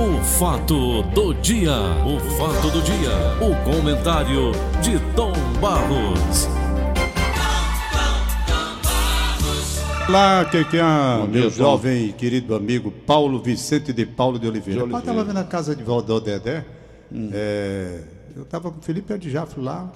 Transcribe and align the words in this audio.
O 0.00 0.24
fato 0.24 1.02
do 1.02 1.34
dia, 1.34 1.76
o 2.06 2.18
fato 2.38 2.70
do 2.70 2.80
dia, 2.80 3.10
o 3.38 3.54
comentário 3.70 4.50
de 4.80 4.98
Tom 5.14 5.34
Barros. 5.60 6.48
Olá, 10.08 10.46
que 10.46 10.64
que 10.64 10.78
é 10.78 11.26
meu 11.28 11.50
jovem 11.50 12.06
e 12.06 12.12
querido 12.14 12.54
amigo 12.54 12.90
Paulo 12.90 13.42
Vicente 13.42 13.92
de 13.92 14.06
Paulo 14.06 14.38
de 14.38 14.48
Oliveira. 14.48 14.80
Eu 14.80 14.98
estava 14.98 15.22
vendo 15.22 15.38
a 15.38 15.44
casa 15.44 15.76
de 15.76 15.82
Valdó 15.82 16.18
Dedé. 16.18 16.64
é, 17.34 18.02
eu 18.34 18.44
estava 18.44 18.70
com 18.70 18.78
o 18.78 18.82
Felipe 18.82 19.12
Adjafro 19.12 19.60
lá. 19.60 19.92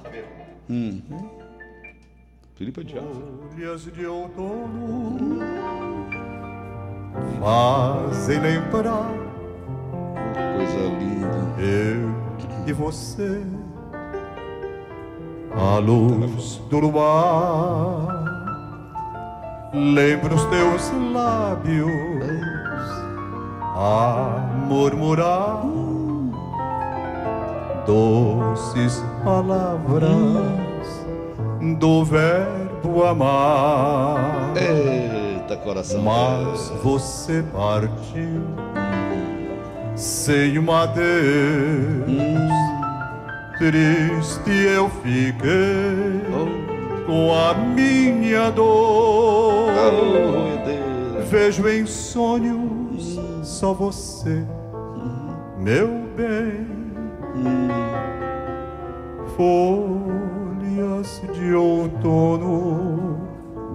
Felipe 2.56 2.80
Adiado. 2.82 3.08
Folhas 3.54 3.84
de 3.90 4.04
outono 4.04 5.38
fazem 7.40 8.38
lembrar 8.40 9.33
Coisa 10.34 10.78
linda. 10.98 11.62
eu 11.62 12.14
e 12.66 12.72
você. 12.72 13.42
A 15.56 15.78
luz 15.78 16.60
do 16.68 16.80
luar 16.80 18.24
lembra 19.72 20.34
os 20.34 20.44
teus 20.46 20.92
lábios 21.12 21.88
a 23.76 24.50
murmurar 24.68 25.62
doces 27.86 29.04
palavras 29.24 30.10
do 31.78 32.04
verbo 32.04 33.04
amar. 33.04 34.52
Eita, 34.56 35.56
coração. 35.56 36.02
Mas 36.02 36.68
você 36.82 37.44
partiu 37.52 38.42
sem 39.96 40.58
um 40.58 40.70
adeus. 40.70 41.04
Triste 43.58 44.50
eu 44.50 44.90
fiquei 44.90 46.20
com 47.06 47.32
a 47.32 47.54
minha 47.54 48.50
dor. 48.50 49.70
Vejo 51.30 51.68
em 51.68 51.86
sonhos 51.86 53.18
só 53.42 53.72
você, 53.72 54.44
meu 55.58 55.88
bem. 56.16 56.66
Folhas 59.36 61.22
de 61.32 61.54
outono 61.54 63.18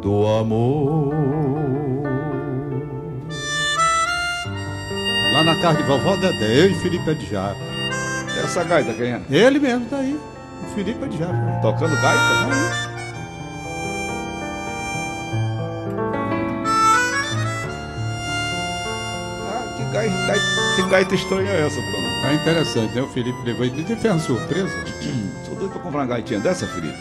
do 0.01 0.25
amor. 0.27 1.98
Lá 5.39 5.45
na 5.45 5.55
casa 5.55 5.77
de 5.77 5.83
vovó 5.83 6.17
Dedé, 6.17 6.65
eu 6.65 6.71
e 6.71 6.75
Felipe 6.79 7.11
Adjafro. 7.11 7.63
Essa 8.43 8.61
gaita 8.61 8.91
quem 8.91 9.13
é? 9.13 9.21
Ele 9.29 9.57
mesmo 9.57 9.85
tá 9.85 9.95
aí, 9.95 10.19
o 10.61 10.75
Felipe 10.75 11.01
Adjafro. 11.01 11.61
Tocando 11.61 11.95
gaita? 11.95 12.19
Ah, 19.47 19.75
que 19.77 19.83
gaita, 19.93 20.33
que 20.75 20.89
gaita 20.89 21.15
estranha 21.15 21.51
é 21.51 21.67
essa, 21.67 21.77
Tom? 21.77 22.21
Tá 22.21 22.33
interessante, 22.33 22.93
né? 22.93 23.01
O 23.01 23.07
Felipe 23.07 23.41
levou 23.45 23.65
e 23.65 23.71
fez 23.71 24.03
uma 24.03 24.19
surpresa. 24.19 24.85
Sou 25.45 25.55
doido 25.55 25.71
pra 25.71 25.79
comprar 25.79 25.99
uma 26.01 26.07
gaitinha 26.07 26.41
dessa, 26.41 26.67
Felipe. 26.67 26.97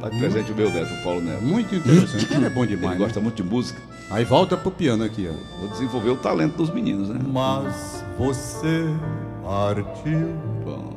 Dá 0.00 0.08
de 0.08 0.18
presente 0.18 0.52
o 0.52 0.54
meu 0.54 0.70
neto, 0.70 0.92
o 0.94 1.02
Paulo 1.04 1.20
Neto. 1.20 1.42
Muito 1.42 1.74
interessante. 1.74 2.32
Ele 2.32 2.46
é 2.46 2.50
bom 2.50 2.64
Ele 2.64 2.76
demais. 2.76 2.98
né? 2.98 3.04
gosta 3.04 3.20
muito 3.20 3.42
de 3.42 3.48
música. 3.48 3.78
Aí 4.10 4.24
volta 4.24 4.56
pro 4.56 4.70
piano 4.70 5.04
aqui, 5.04 5.28
ó. 5.30 5.58
Vou 5.60 5.68
desenvolver 5.68 6.10
o 6.10 6.16
talento 6.16 6.56
dos 6.56 6.70
meninos, 6.70 7.08
né? 7.10 7.20
Mas 7.32 8.02
você 8.18 8.86
partiu 9.44 10.28
Bom, 10.64 10.92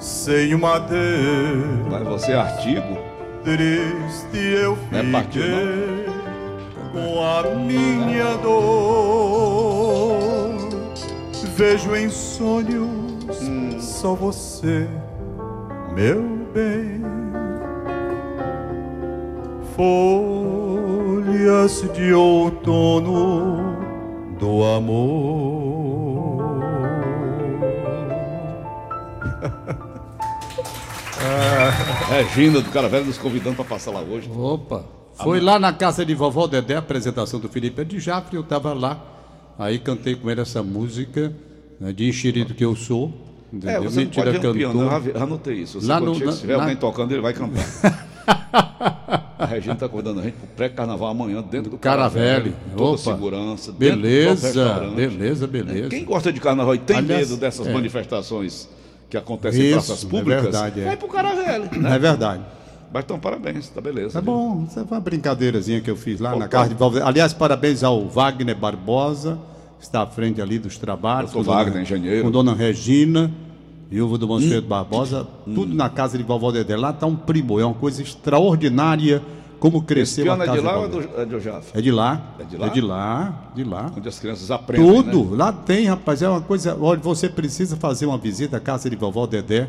sem 0.00 0.54
um 0.54 0.64
adeus. 0.66 1.86
mas 1.90 2.02
você 2.04 2.32
é 2.32 2.36
artigo. 2.36 2.96
Triste 3.44 4.36
eu 4.36 4.78
Não 4.90 4.98
é 4.98 5.12
partiu, 5.12 5.42
fiquei 5.42 6.06
com 6.92 7.24
a 7.24 7.42
minha 7.56 8.36
dor. 8.38 10.58
Vejo 11.56 11.94
em 11.96 12.08
sonhos 12.08 12.88
Hum. 13.42 13.78
só 13.80 14.14
você, 14.14 14.86
meu 15.94 16.22
bem. 16.54 16.97
Folhas 20.58 21.74
de 21.94 22.12
outono 22.12 23.76
do 24.36 24.64
amor. 24.64 26.48
Regina 32.10 32.60
do 32.60 32.70
Cara 32.70 32.88
Velho 32.88 33.06
nos 33.06 33.18
convidando 33.18 33.54
pra 33.54 33.64
passar 33.64 33.92
lá 33.92 34.00
hoje. 34.00 34.28
Opa! 34.36 34.84
Foi 35.22 35.38
lá 35.40 35.60
na 35.60 35.72
casa 35.72 36.04
de 36.04 36.12
vovó 36.12 36.48
Dedé, 36.48 36.74
a 36.74 36.80
apresentação 36.80 37.38
do 37.38 37.48
Felipe 37.48 37.82
Adjafro, 37.82 38.34
eu 38.36 38.42
tava 38.42 38.72
lá. 38.72 39.00
Aí 39.56 39.78
cantei 39.78 40.16
com 40.16 40.28
ele 40.28 40.40
essa 40.40 40.60
música, 40.60 41.32
né, 41.80 41.92
de 41.92 42.08
enxerido 42.08 42.52
que 42.52 42.64
eu 42.64 42.74
sou. 42.74 43.12
É, 43.52 43.56
Entendeu? 43.56 43.82
você 43.84 44.00
não 44.04 44.10
pode 44.10 44.36
um 44.48 44.52
piano, 44.52 44.82
eu 45.14 45.22
anotei 45.22 45.54
isso. 45.58 45.80
Você 45.80 45.86
Lá 45.86 46.00
no- 46.00 46.14
chega, 46.14 46.26
na- 46.26 46.32
se 46.32 46.40
tiver 46.40 46.56
na- 46.56 46.62
alguém 46.64 46.76
tocando, 46.76 47.12
ele 47.12 47.20
vai 47.22 47.32
cantar. 47.32 47.64
a 49.48 49.54
Regina 49.54 49.74
está 49.74 49.88
convidando 49.88 50.20
a 50.20 50.22
gente 50.22 50.34
pro 50.34 50.46
pré-carnaval 50.48 51.08
amanhã 51.08 51.42
dentro 51.42 51.70
do 51.70 51.78
Caravelli. 51.78 52.54
Toda 52.76 52.90
Opa. 52.90 52.98
segurança. 52.98 53.72
Beleza, 53.72 54.90
beleza, 54.94 55.46
beleza. 55.46 55.88
Quem 55.88 56.04
gosta 56.04 56.32
de 56.32 56.40
carnaval 56.40 56.74
e 56.74 56.78
tem 56.78 56.96
Aliás, 56.98 57.28
medo 57.28 57.40
dessas 57.40 57.66
é. 57.66 57.72
manifestações 57.72 58.68
que 59.10 59.16
acontecem 59.16 59.60
em 59.60 59.64
Isso, 59.66 59.72
praças 59.86 60.04
é 60.04 60.08
públicas, 60.08 60.42
verdade, 60.42 60.80
é. 60.80 60.84
vai 60.84 60.96
pro 60.96 61.08
Caravelli. 61.08 61.68
Não 61.78 61.92
é 61.92 61.98
verdade. 61.98 62.42
Mas 62.92 63.04
então, 63.04 63.18
parabéns, 63.18 63.68
tá 63.68 63.80
beleza. 63.80 64.14
Tá 64.14 64.20
viu? 64.20 64.32
bom, 64.32 64.64
isso 64.66 64.74
foi 64.74 64.96
uma 64.96 65.00
brincadeirazinha 65.00 65.80
que 65.80 65.90
eu 65.90 65.96
fiz 65.96 66.20
lá 66.20 66.30
na 66.30 66.36
Opa. 66.36 66.48
casa 66.48 66.68
de 66.70 66.74
Valver. 66.74 67.02
Aliás, 67.06 67.32
parabéns 67.34 67.82
ao 67.84 68.06
Wagner 68.06 68.56
Barbosa, 68.56 69.38
que 69.78 69.84
está 69.84 70.02
à 70.02 70.06
frente 70.06 70.40
ali 70.40 70.58
dos 70.58 70.78
trabalhos. 70.78 71.30
Doutor 71.32 71.46
com 71.46 71.52
dona- 71.52 71.64
Wagner, 71.64 71.82
engenheiro. 71.82 72.24
Com 72.24 72.30
dona 72.30 72.54
Regina, 72.54 73.30
viúva 73.90 74.16
do 74.16 74.26
Monsenhor 74.26 74.62
Hum. 74.62 74.66
Barbosa, 74.68 75.26
tudo 75.44 75.74
na 75.74 75.88
casa 75.90 76.16
de 76.16 76.24
Dedé. 76.52 76.76
Lá 76.76 76.90
está 76.90 77.06
um 77.06 77.16
primo, 77.16 77.60
é 77.60 77.64
uma 77.64 77.74
coisa 77.74 78.02
extraordinária 78.02 79.22
como 79.58 79.78
Esse 79.78 79.86
cresceu 79.86 80.24
piano 80.24 80.42
a 80.42 80.44
é 80.44 80.46
casa 80.48 80.58
de 80.60 80.64
lá 80.66 80.78
ou 80.78 80.84
é 80.84 80.88
do, 80.88 81.20
é 81.20 81.24
de 81.24 81.34
Ojaf? 81.34 81.66
É 81.74 81.80
de 81.80 81.90
lá. 81.90 82.34
É 82.38 82.44
de 82.44 82.56
lá? 82.56 82.66
É 82.66 82.70
de 82.70 82.80
lá, 82.80 83.42
de 83.54 83.64
lá. 83.64 83.92
Onde 83.96 84.08
as 84.08 84.18
crianças 84.18 84.50
aprendem, 84.50 84.86
Tudo, 85.02 85.24
né? 85.32 85.36
lá 85.36 85.52
tem, 85.52 85.86
rapaz. 85.86 86.22
É 86.22 86.28
uma 86.28 86.40
coisa. 86.40 86.76
Olha, 86.80 87.00
você 87.00 87.28
precisa 87.28 87.76
fazer 87.76 88.06
uma 88.06 88.18
visita 88.18 88.56
à 88.56 88.60
casa 88.60 88.88
de 88.88 88.96
vovó 88.96 89.26
Dedé 89.26 89.68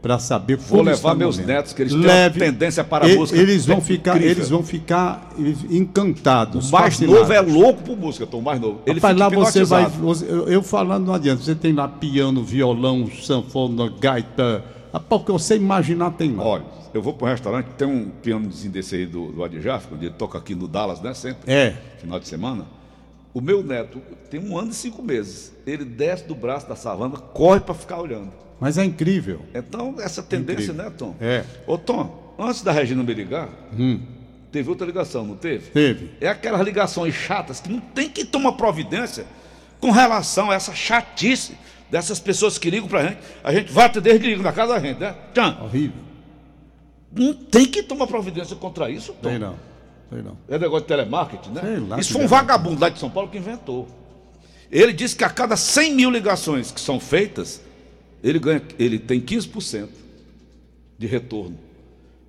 para 0.00 0.18
saber 0.18 0.56
Vou 0.58 0.68
como 0.78 0.82
levar 0.82 0.96
está 0.96 1.12
o 1.12 1.16
meus 1.16 1.36
momento. 1.38 1.48
netos, 1.48 1.72
que 1.72 1.80
eles 1.80 1.92
têm 1.94 2.02
uma 2.02 2.30
tendência 2.30 2.84
para 2.84 3.06
a 3.06 3.08
E- 3.08 3.16
música 3.16 3.38
Eles 3.40 3.64
vão 3.64 3.80
ficar, 3.80 4.16
incrível. 4.16 4.30
eles 4.36 4.48
vão 4.50 4.62
ficar 4.62 5.30
encantados. 5.70 6.68
O 6.68 6.72
mais 6.72 7.00
novo 7.00 7.32
é 7.32 7.40
louco 7.40 7.82
por 7.82 7.96
música, 7.96 8.26
Tom, 8.26 8.38
o 8.38 8.42
mais 8.42 8.60
novo. 8.60 8.80
Ele 8.86 9.00
Rapaz, 9.00 9.16
lá 9.16 9.28
você 9.28 9.64
vai. 9.64 9.86
você- 9.86 10.26
eu, 10.28 10.48
eu 10.48 10.62
falando 10.62 11.06
não 11.06 11.14
adianta. 11.14 11.42
Você 11.42 11.54
tem 11.54 11.72
lá 11.72 11.88
piano, 11.88 12.42
violão, 12.44 13.08
sanfona, 13.22 13.90
gaita. 14.00 14.64
Rapaz, 14.94 15.22
o 15.22 15.24
que 15.24 15.32
você 15.32 15.56
imaginar 15.56 16.12
tem 16.12 16.36
lá. 16.36 16.44
Olha, 16.44 16.64
eu 16.94 17.02
vou 17.02 17.12
para 17.12 17.26
um 17.26 17.30
restaurante, 17.30 17.66
tem 17.76 17.88
um 17.88 18.10
pianozinho 18.10 18.72
desse 18.72 18.94
aí 18.94 19.06
do, 19.06 19.32
do 19.32 19.42
Adjaf, 19.42 19.88
onde 19.92 20.06
ele 20.06 20.14
toca 20.14 20.38
aqui 20.38 20.54
no 20.54 20.68
Dallas, 20.68 21.00
né? 21.00 21.12
Sempre. 21.14 21.52
É. 21.52 21.76
Final 21.98 22.20
de 22.20 22.28
semana. 22.28 22.64
O 23.34 23.40
meu 23.40 23.64
neto 23.64 24.00
tem 24.30 24.38
um 24.38 24.56
ano 24.56 24.70
e 24.70 24.74
cinco 24.74 25.02
meses. 25.02 25.52
Ele 25.66 25.84
desce 25.84 26.24
do 26.28 26.36
braço 26.36 26.68
da 26.68 26.76
savana, 26.76 27.16
corre 27.16 27.58
para 27.58 27.74
ficar 27.74 28.00
olhando. 28.00 28.30
Mas 28.60 28.78
é 28.78 28.84
incrível. 28.84 29.40
Então, 29.52 29.96
essa 29.98 30.22
tendência, 30.22 30.70
Incrível. 30.70 30.84
né, 30.84 30.90
Tom? 30.96 31.16
É. 31.20 31.44
Ô, 31.66 31.76
Tom, 31.76 32.32
antes 32.38 32.62
da 32.62 32.70
Regina 32.70 33.02
me 33.02 33.12
ligar, 33.12 33.48
teve 34.52 34.70
outra 34.70 34.86
ligação, 34.86 35.26
não 35.26 35.34
teve? 35.34 35.72
Teve. 35.72 36.10
É 36.20 36.28
aquelas 36.28 36.60
ligações 36.60 37.12
chatas 37.12 37.58
que 37.58 37.68
não 37.68 37.80
tem 37.80 38.08
que 38.08 38.24
tomar 38.24 38.52
providência 38.52 39.26
com 39.80 39.90
relação 39.90 40.52
a 40.52 40.54
essa 40.54 40.72
chatice 40.72 41.58
dessas 41.94 42.18
pessoas 42.18 42.58
que 42.58 42.68
ligam 42.68 42.88
pra 42.88 43.04
gente. 43.04 43.18
A 43.44 43.52
gente 43.52 43.70
vai 43.70 43.86
atender 43.86 44.16
eles 44.16 44.22
ligam 44.22 44.42
na 44.42 44.52
casa 44.52 44.74
da 44.74 44.80
gente, 44.80 44.98
né? 44.98 45.14
Tchan. 45.32 45.58
Horrível. 45.62 46.02
Não 47.12 47.32
tem 47.32 47.66
que 47.66 47.84
tomar 47.84 48.08
providência 48.08 48.56
contra 48.56 48.90
isso, 48.90 49.12
Tom. 49.22 49.28
Tem 49.28 49.38
não. 49.38 49.54
Tem 50.10 50.20
não. 50.20 50.36
É 50.48 50.58
negócio 50.58 50.80
de 50.80 50.88
telemarketing, 50.88 51.50
né? 51.50 51.60
Sei 51.60 51.78
lá 51.78 52.00
Isso 52.00 52.08
que 52.08 52.14
foi 52.14 52.24
um 52.24 52.26
vagabundo 52.26 52.80
lá 52.80 52.88
de 52.88 52.98
São 52.98 53.08
Paulo 53.08 53.30
que 53.30 53.38
inventou. 53.38 53.86
Ele 54.72 54.92
disse 54.92 55.14
que 55.14 55.22
a 55.22 55.30
cada 55.30 55.56
100 55.56 55.94
mil 55.94 56.10
ligações 56.10 56.72
que 56.72 56.80
são 56.80 56.98
feitas, 56.98 57.60
ele, 58.24 58.40
ganha, 58.40 58.60
ele 58.76 58.98
tem 58.98 59.20
15% 59.20 59.88
de 60.98 61.06
retorno. 61.06 61.56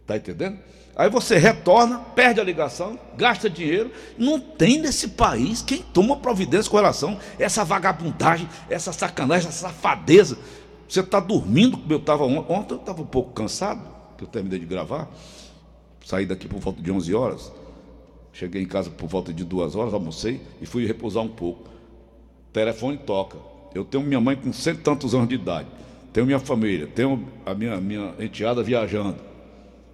Tá 0.05 0.15
entendendo? 0.15 0.59
Aí 0.95 1.09
você 1.09 1.37
retorna, 1.37 1.99
perde 1.99 2.39
a 2.39 2.43
ligação, 2.43 2.97
gasta 3.17 3.49
dinheiro. 3.49 3.91
Não 4.17 4.39
tem 4.39 4.79
nesse 4.79 5.09
país 5.09 5.61
quem 5.61 5.81
toma 5.81 6.15
providência 6.15 6.71
com 6.71 6.77
relação 6.77 7.19
a 7.37 7.43
essa 7.43 7.65
vagabundagem, 7.65 8.47
essa 8.69 8.93
sacanagem, 8.93 9.49
essa 9.49 9.67
safadeza. 9.67 10.37
Você 10.87 11.01
está 11.01 11.19
dormindo, 11.19 11.77
como 11.77 11.91
eu 11.91 11.97
estava 11.97 12.23
ontem, 12.23 12.53
ontem 12.53 12.73
eu 12.75 12.79
estava 12.79 13.01
um 13.01 13.05
pouco 13.05 13.33
cansado, 13.33 13.81
que 14.17 14.23
eu 14.23 14.27
terminei 14.27 14.57
de 14.57 14.65
gravar. 14.65 15.09
Saí 16.05 16.25
daqui 16.25 16.47
por 16.47 16.59
volta 16.59 16.81
de 16.81 16.89
11 16.89 17.13
horas. 17.13 17.51
Cheguei 18.31 18.61
em 18.61 18.67
casa 18.67 18.89
por 18.89 19.09
volta 19.09 19.33
de 19.33 19.43
duas 19.43 19.75
horas, 19.75 19.93
almocei 19.93 20.41
e 20.61 20.65
fui 20.65 20.85
repousar 20.85 21.23
um 21.23 21.27
pouco. 21.27 21.69
Telefone 22.53 22.97
toca. 22.97 23.37
eu 23.73 23.83
tenho 23.83 24.03
minha 24.03 24.21
mãe 24.21 24.35
com 24.35 24.53
cento 24.53 24.79
e 24.79 24.81
tantos 24.81 25.13
anos 25.13 25.27
de 25.27 25.35
idade, 25.35 25.67
tenho 26.13 26.25
minha 26.25 26.39
família, 26.39 26.87
tenho 26.87 27.27
a 27.45 27.53
minha, 27.53 27.75
minha 27.81 28.13
enteada 28.19 28.63
viajando. 28.63 29.34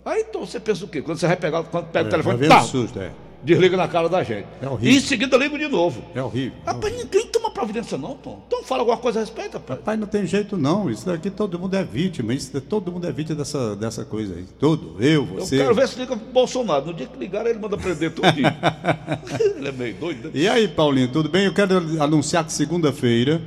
Aí 0.04 0.26
então 0.28 0.46
você 0.46 0.60
pensa 0.60 0.86
o 0.86 0.88
quê? 0.88 1.02
Quando 1.02 1.18
você 1.20 1.28
vai 1.28 1.36
pegar, 1.38 1.64
quando 1.64 1.86
pega 1.88 2.06
o 2.06 2.08
É, 2.08 2.12
telefone, 2.12 2.38
vai 2.38 2.48
tá, 2.48 2.60
vendo 2.60 2.68
susto, 2.70 3.00
é. 3.00 3.12
desliga 3.44 3.78
na 3.78 3.88
cara 3.88 4.10
da 4.10 4.24
gente. 4.24 4.48
É 4.62 4.68
horrível. 4.68 4.94
e 4.94 4.98
em 4.98 5.00
seguida 5.00 5.38
liga 5.38 5.58
de 5.60 5.68
novo. 5.68 6.02
É 6.16 6.22
horrível. 6.24 6.54
é 6.66 6.72
Rapaz, 6.72 6.96
ninguém 6.98 7.28
toma 7.28 7.52
providência 7.52 7.98
não, 8.00 8.16
Tom. 8.16 8.42
Então 8.48 8.64
fala 8.64 8.82
alguma 8.82 8.98
coisa 8.98 9.20
a 9.20 9.22
respeito, 9.22 9.54
rapaz. 9.54 9.80
Rapaz, 9.80 10.00
não 10.00 10.08
tem 10.08 10.26
jeito 10.26 10.58
não. 10.58 10.90
Isso 10.90 11.06
daqui 11.06 11.30
todo 11.30 11.60
mundo 11.60 11.76
é 11.76 11.84
vítima. 11.84 12.34
Isso, 12.34 12.60
todo 12.62 12.92
mundo 12.92 13.08
é 13.08 13.12
vítima 13.12 13.36
dessa, 13.38 13.76
dessa 13.76 14.04
coisa 14.04 14.34
aí. 14.34 14.46
Todo. 14.60 14.96
Eu, 15.00 15.10
Eu 15.10 15.26
você. 15.26 15.58
quero 15.58 15.76
ver 15.76 15.88
se 15.88 16.00
liga 16.00 16.18
pro 16.18 16.32
Bolsonaro. 16.32 16.88
No 16.88 16.94
dia 16.96 17.06
que 17.06 17.20
ligar, 17.20 17.46
ele 17.46 17.60
manda 17.60 17.78
prender 17.78 18.12
tudo. 18.12 18.28
ele 19.56 19.68
é 19.68 19.72
meio 19.72 19.94
doido, 19.96 20.26
né? 20.26 20.32
E 20.34 20.48
aí, 20.48 20.68
Paulinho, 20.68 21.10
tudo 21.10 21.30
bem? 21.30 21.46
Eu 21.46 21.54
quero 21.54 21.78
anunciar 22.02 22.44
que 22.44 22.52
segunda-feira 22.54 23.40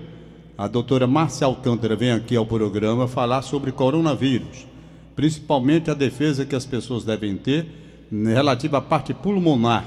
a 0.56 0.68
doutora 0.68 1.06
Márcia 1.06 1.46
Alcântara 1.46 1.96
vem 1.96 2.12
aqui 2.12 2.36
ao 2.36 2.46
programa 2.46 3.08
falar 3.08 3.42
sobre 3.42 3.72
coronavírus, 3.72 4.66
principalmente 5.16 5.90
a 5.90 5.94
defesa 5.94 6.44
que 6.44 6.54
as 6.54 6.64
pessoas 6.66 7.04
devem 7.04 7.36
ter 7.36 8.06
né, 8.10 8.34
relativa 8.34 8.78
à 8.78 8.80
parte 8.80 9.12
pulmonar. 9.14 9.84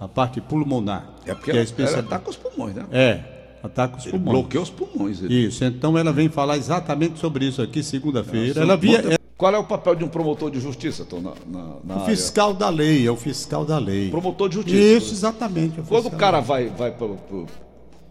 A 0.00 0.08
parte 0.08 0.40
pulmonar. 0.40 1.10
É 1.24 1.34
porque 1.34 1.52
que 1.52 1.82
ela, 1.82 2.18
com 2.18 2.30
os 2.30 2.36
pulmões, 2.36 2.74
né? 2.74 2.84
É, 2.90 3.20
ataca 3.62 3.98
os 3.98 4.04
pulmões. 4.04 4.30
Bloqueia 4.32 4.62
os 4.62 4.70
pulmões. 4.70 5.22
Ele. 5.22 5.46
Isso, 5.46 5.64
então 5.64 5.96
ela 5.96 6.12
vem 6.12 6.28
falar 6.28 6.56
exatamente 6.56 7.18
sobre 7.20 7.46
isso 7.46 7.62
aqui 7.62 7.82
segunda-feira. 7.82 8.60
Ela 8.60 8.76
via, 8.76 9.00
bota- 9.00 9.18
Qual 9.36 9.54
é 9.54 9.58
o 9.58 9.64
papel 9.64 9.94
de 9.94 10.04
um 10.04 10.08
promotor 10.08 10.50
de 10.50 10.58
justiça, 10.60 11.04
Tom, 11.04 11.20
na, 11.20 11.30
na, 11.46 11.64
na 11.84 11.94
O 11.96 12.02
área? 12.02 12.16
fiscal 12.16 12.52
da 12.52 12.68
lei, 12.68 13.06
é 13.06 13.10
o 13.10 13.16
fiscal 13.16 13.64
da 13.64 13.78
lei. 13.78 14.10
Promotor 14.10 14.48
de 14.48 14.56
justiça. 14.56 14.76
Isso, 14.76 15.14
exatamente. 15.14 15.78
é 15.78 15.82
o 15.82 15.84
Quando 15.84 16.06
o 16.06 16.10
cara 16.10 16.40
vai, 16.40 16.66
vai 16.68 16.92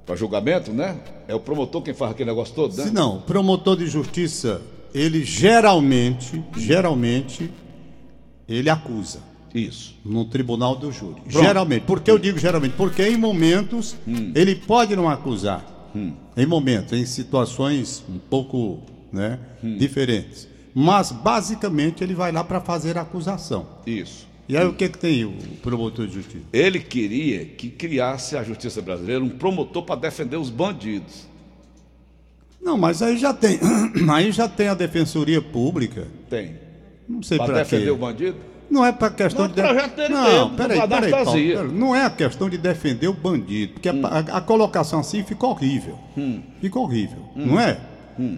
para 0.06 0.16
julgamento, 0.16 0.72
né? 0.72 0.98
É 1.28 1.36
o 1.36 1.40
promotor 1.40 1.82
quem 1.82 1.94
faz 1.94 2.12
aquele 2.12 2.30
negócio 2.30 2.54
todo, 2.56 2.76
né? 2.76 2.84
Se 2.86 2.92
não, 2.94 3.20
promotor 3.22 3.76
de 3.78 3.88
justiça, 3.88 4.62
ele 4.94 5.24
geralmente, 5.24 6.44
geralmente, 6.58 7.50
ele 8.48 8.70
acusa 8.70 9.20
Isso. 9.54 9.96
no 10.06 10.26
tribunal 10.26 10.76
do 10.76 10.92
júri. 10.92 11.22
Geralmente. 11.28 11.84
Por 11.84 12.02
que 12.02 12.12
eu 12.12 12.18
digo 12.20 12.38
geralmente? 12.38 12.74
Porque 12.76 13.04
em 13.08 13.18
momentos 13.18 13.96
Hum. 14.08 14.32
ele 14.36 14.56
pode 14.56 14.96
não 14.96 15.10
acusar. 15.10 15.66
Em 16.38 16.46
momentos, 16.46 16.94
em 16.94 17.06
situações 17.06 18.02
um 18.10 18.18
pouco 18.18 18.80
né, 19.12 19.40
Hum. 19.64 19.76
diferentes. 19.78 20.48
Mas, 20.74 21.12
basicamente, 21.12 22.02
ele 22.02 22.14
vai 22.14 22.32
lá 22.32 22.46
para 22.46 22.62
fazer 22.62 22.98
a 22.98 23.02
acusação. 23.02 23.68
Isso. 23.86 24.26
E 24.48 24.56
aí 24.56 24.66
o 24.66 24.72
que, 24.74 24.88
que 24.88 24.98
tem 24.98 25.26
o 25.26 25.34
promotor 25.62 26.08
de 26.08 26.14
justiça? 26.14 26.46
Ele 26.54 26.80
queria 26.80 27.44
que 27.46 27.70
criasse 27.70 28.38
a 28.38 28.44
justiça 28.44 28.82
brasileira 28.82 29.22
um 29.24 29.30
promotor 29.30 29.84
para 29.84 29.96
defender 30.00 30.38
os 30.38 30.50
bandidos. 30.50 31.28
Não, 32.62 32.78
mas 32.78 33.02
aí 33.02 33.18
já 33.18 33.34
tem. 33.34 33.60
Aí 34.12 34.32
já 34.32 34.48
tem 34.48 34.68
a 34.68 34.74
defensoria 34.74 35.42
pública. 35.42 36.08
Tem. 36.30 36.56
Não 37.10 37.22
sei 37.24 37.38
Para 37.38 37.48
para 37.48 37.58
defender 37.64 37.86
quê. 37.86 37.90
o 37.92 37.98
bandido? 37.98 38.38
Não 38.70 38.86
é 38.86 38.92
para 38.92 39.10
questão 39.10 39.48
Não, 39.48 39.50
de. 39.50 39.56
dele 39.56 40.14
não, 40.14 40.56
peraí, 40.56 40.88
peraí, 40.88 41.12
Paulo, 41.12 41.32
peraí. 41.34 41.68
Não 41.74 41.94
é 41.96 42.06
a 42.06 42.10
questão 42.10 42.50
de 42.50 42.58
defender 42.58 43.08
o 43.10 43.14
bandido, 43.14 43.74
porque 43.74 43.90
a- 43.90 43.94
Hum. 43.94 44.02
a, 44.06 44.20
a 44.38 44.42
colocação 44.42 45.00
assim 45.02 45.24
fica 45.24 45.46
horrível. 45.46 45.98
Fica 46.62 46.80
horrível, 46.80 47.20
não 47.36 47.60
é? 47.60 47.78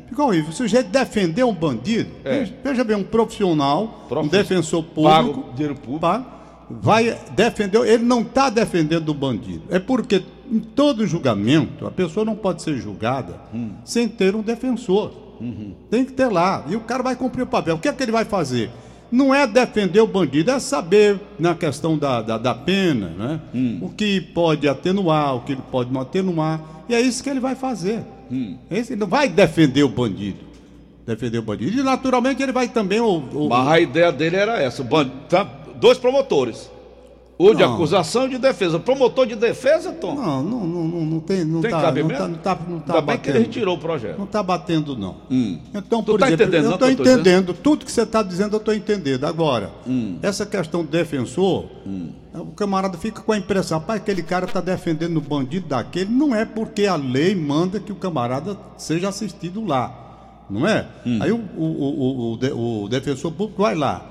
Fica 0.07 0.23
horrível. 0.23 0.45
Se 0.51 0.53
o 0.53 0.63
sujeito 0.63 0.89
defender 0.89 1.43
um 1.43 1.53
bandido, 1.53 2.09
Hum. 2.09 2.21
É. 2.25 2.49
veja, 2.63 2.83
bem, 2.83 2.95
um 2.95 3.03
profissional, 3.03 4.07
um 4.09 4.27
defensor 4.27 4.83
Pago 4.83 5.33
público, 5.33 5.53
dinheiro 5.53 5.75
público. 5.75 5.99
pago, 5.99 6.25
vai 6.71 7.15
defender. 7.35 7.77
Ele 7.85 8.03
não 8.03 8.21
está 8.21 8.49
defendendo 8.49 9.09
o 9.09 9.13
bandido. 9.13 9.63
É 9.69 9.77
porque 9.77 10.23
em 10.51 10.59
todo 10.59 11.05
julgamento 11.07 11.85
a 11.87 11.91
pessoa 11.91 12.25
não 12.25 12.35
pode 12.35 12.61
ser 12.61 12.77
julgada 12.77 13.35
Hum. 13.53 13.71
sem 13.85 14.07
ter 14.07 14.35
um 14.35 14.41
defensor. 14.41 15.11
Uhum. 15.41 15.73
Tem 15.89 16.05
que 16.05 16.11
ter 16.13 16.27
lá. 16.27 16.63
E 16.69 16.75
o 16.75 16.81
cara 16.81 17.01
vai 17.03 17.15
cumprir 17.15 17.41
o 17.43 17.47
papel. 17.47 17.75
O 17.75 17.79
que 17.79 17.87
é 17.87 17.93
que 17.93 18.01
ele 18.03 18.11
vai 18.11 18.23
fazer? 18.25 18.69
Não 19.11 19.33
é 19.33 19.45
defender 19.45 19.99
o 20.01 20.07
bandido, 20.07 20.51
é 20.51 20.59
saber 20.59 21.19
na 21.37 21.53
questão 21.53 21.97
da, 21.97 22.21
da, 22.21 22.37
da 22.37 22.53
pena, 22.55 23.09
né? 23.09 23.41
Hum. 23.53 23.79
O 23.81 23.89
que 23.89 24.19
pode 24.21 24.67
atenuar, 24.67 25.35
o 25.35 25.41
que 25.41 25.51
ele 25.53 25.61
pode 25.71 25.91
não 25.91 26.01
atenuar. 26.01 26.61
E 26.89 26.95
é 26.95 27.01
isso 27.01 27.23
que 27.23 27.29
ele 27.29 27.39
vai 27.39 27.55
fazer. 27.55 28.01
Hum. 28.31 28.57
Esse, 28.71 28.93
ele 28.93 29.01
não 29.01 29.07
vai 29.07 29.27
defender 29.29 29.83
o 29.83 29.89
bandido. 29.89 30.39
Defender 31.05 31.37
o 31.39 31.41
bandido. 31.43 31.77
E 31.79 31.83
naturalmente 31.83 32.41
ele 32.41 32.51
vai 32.53 32.67
também. 32.69 32.99
O, 33.01 33.17
o- 33.17 33.49
Mas 33.49 33.67
a 33.67 33.79
ideia 33.79 34.11
dele 34.11 34.35
era 34.37 34.61
essa. 34.61 34.83
ban- 34.83 35.09
tá, 35.29 35.43
dois 35.75 35.97
promotores. 35.97 36.71
O 37.51 37.55
de 37.55 37.63
acusação 37.63 38.25
e 38.25 38.29
de 38.29 38.37
defesa. 38.37 38.79
Promotor 38.79 39.25
de 39.25 39.35
defesa, 39.35 39.91
Tom? 39.91 40.15
Não, 40.15 40.43
não, 40.43 40.59
não, 40.65 40.83
não, 40.83 41.05
não 41.05 41.19
tem. 41.19 41.43
Não 41.43 41.61
Tem 41.61 41.71
tá, 41.71 41.81
cabimento? 41.81 42.13
Não 42.13 42.19
tá, 42.19 42.27
não 42.27 42.37
tá, 42.37 42.59
não 42.69 42.79
tá 42.79 42.93
Ainda 42.95 43.05
bem 43.05 43.17
que 43.17 43.29
ele 43.29 43.39
batendo. 43.39 43.47
retirou 43.53 43.75
o 43.75 43.79
projeto. 43.79 44.17
Não 44.17 44.25
está 44.25 44.41
batendo, 44.43 44.97
não. 44.97 45.15
Hum. 45.29 45.59
Então, 45.73 46.03
por 46.03 46.19
tá 46.19 46.27
exemplo, 46.27 46.43
entendendo, 46.45 46.63
eu 46.63 46.69
não, 46.69 46.73
estou 46.75 46.91
entendendo. 46.91 47.53
Tudo 47.53 47.85
que 47.85 47.91
você 47.91 48.03
está 48.03 48.23
dizendo, 48.23 48.53
eu 48.55 48.57
estou 48.59 48.73
entendendo. 48.73 49.25
Agora, 49.25 49.71
Hum. 49.87 50.17
essa 50.21 50.45
questão 50.45 50.83
do 50.83 50.89
defensor, 50.89 51.65
o 52.33 52.47
camarada 52.55 52.97
fica 52.97 53.21
com 53.21 53.31
a 53.31 53.37
impressão, 53.37 53.79
rapaz, 53.79 54.01
aquele 54.01 54.23
cara 54.23 54.45
está 54.45 54.61
defendendo 54.61 55.17
o 55.17 55.21
bandido 55.21 55.67
daquele. 55.67 56.09
Não 56.11 56.33
é 56.33 56.45
porque 56.45 56.85
a 56.85 56.95
lei 56.95 57.35
manda 57.35 57.79
que 57.79 57.91
o 57.91 57.95
camarada 57.95 58.57
seja 58.77 59.09
assistido 59.09 59.65
lá. 59.65 59.99
Não 60.49 60.67
é? 60.67 60.87
Hum. 61.05 61.19
Aí 61.21 61.31
o, 61.31 61.37
o, 61.57 62.37
o, 62.41 62.83
o 62.83 62.89
defensor 62.89 63.31
público 63.31 63.61
vai 63.61 63.75
lá. 63.75 64.01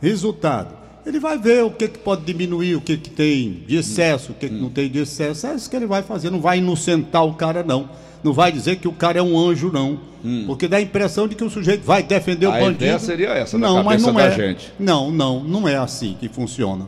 Resultado. 0.00 0.81
Ele 1.04 1.18
vai 1.18 1.36
ver 1.36 1.64
o 1.64 1.70
que, 1.70 1.88
que 1.88 1.98
pode 1.98 2.24
diminuir, 2.24 2.76
o 2.76 2.80
que, 2.80 2.96
que 2.96 3.10
tem 3.10 3.64
de 3.66 3.76
excesso, 3.76 4.32
o 4.32 4.34
que, 4.34 4.48
que 4.48 4.54
não 4.54 4.70
tem 4.70 4.88
de 4.88 5.00
excesso. 5.00 5.46
É 5.46 5.54
isso 5.54 5.68
que 5.68 5.74
ele 5.74 5.86
vai 5.86 6.02
fazer. 6.02 6.30
Não 6.30 6.40
vai 6.40 6.58
inocentar 6.58 7.24
o 7.24 7.34
cara, 7.34 7.64
não. 7.64 7.88
Não 8.22 8.32
vai 8.32 8.52
dizer 8.52 8.76
que 8.76 8.86
o 8.86 8.92
cara 8.92 9.18
é 9.18 9.22
um 9.22 9.36
anjo, 9.36 9.70
não. 9.72 9.98
Porque 10.46 10.68
dá 10.68 10.76
a 10.76 10.80
impressão 10.80 11.26
de 11.26 11.34
que 11.34 11.42
o 11.42 11.50
sujeito 11.50 11.84
vai 11.84 12.02
defender 12.02 12.46
o 12.46 12.52
A 12.52 12.60
bandido. 12.60 12.84
ideia 12.84 12.98
seria 13.00 13.30
essa, 13.30 13.58
na 13.58 13.66
não, 13.66 13.82
mas 13.82 14.00
cabeça 14.00 14.12
não 14.12 14.20
é. 14.20 14.30
gente. 14.30 14.72
Não, 14.78 15.10
não, 15.10 15.42
não 15.42 15.68
é 15.68 15.76
assim 15.76 16.16
que 16.20 16.28
funciona. 16.28 16.86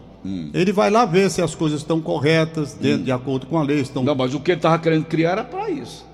Ele 0.54 0.72
vai 0.72 0.90
lá 0.90 1.04
ver 1.04 1.30
se 1.30 1.42
as 1.42 1.54
coisas 1.54 1.80
estão 1.80 2.00
corretas, 2.00 2.72
dentro, 2.72 3.04
de 3.04 3.12
acordo 3.12 3.46
com 3.46 3.58
a 3.58 3.62
lei. 3.62 3.80
Estão... 3.80 4.02
Não, 4.04 4.14
mas 4.14 4.32
o 4.32 4.40
que 4.40 4.52
ele 4.52 4.58
estava 4.58 4.78
querendo 4.78 5.04
criar 5.04 5.32
era 5.32 5.44
para 5.44 5.68
isso. 5.68 6.06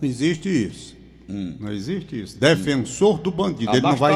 Existe 0.00 0.48
isso. 0.48 0.94
Não 1.60 1.72
existe 1.72 2.20
isso. 2.22 2.38
Defensor 2.38 3.18
do 3.18 3.30
bandido. 3.30 3.70
Ele 3.72 3.80
não, 3.80 3.96
vai, 3.96 4.12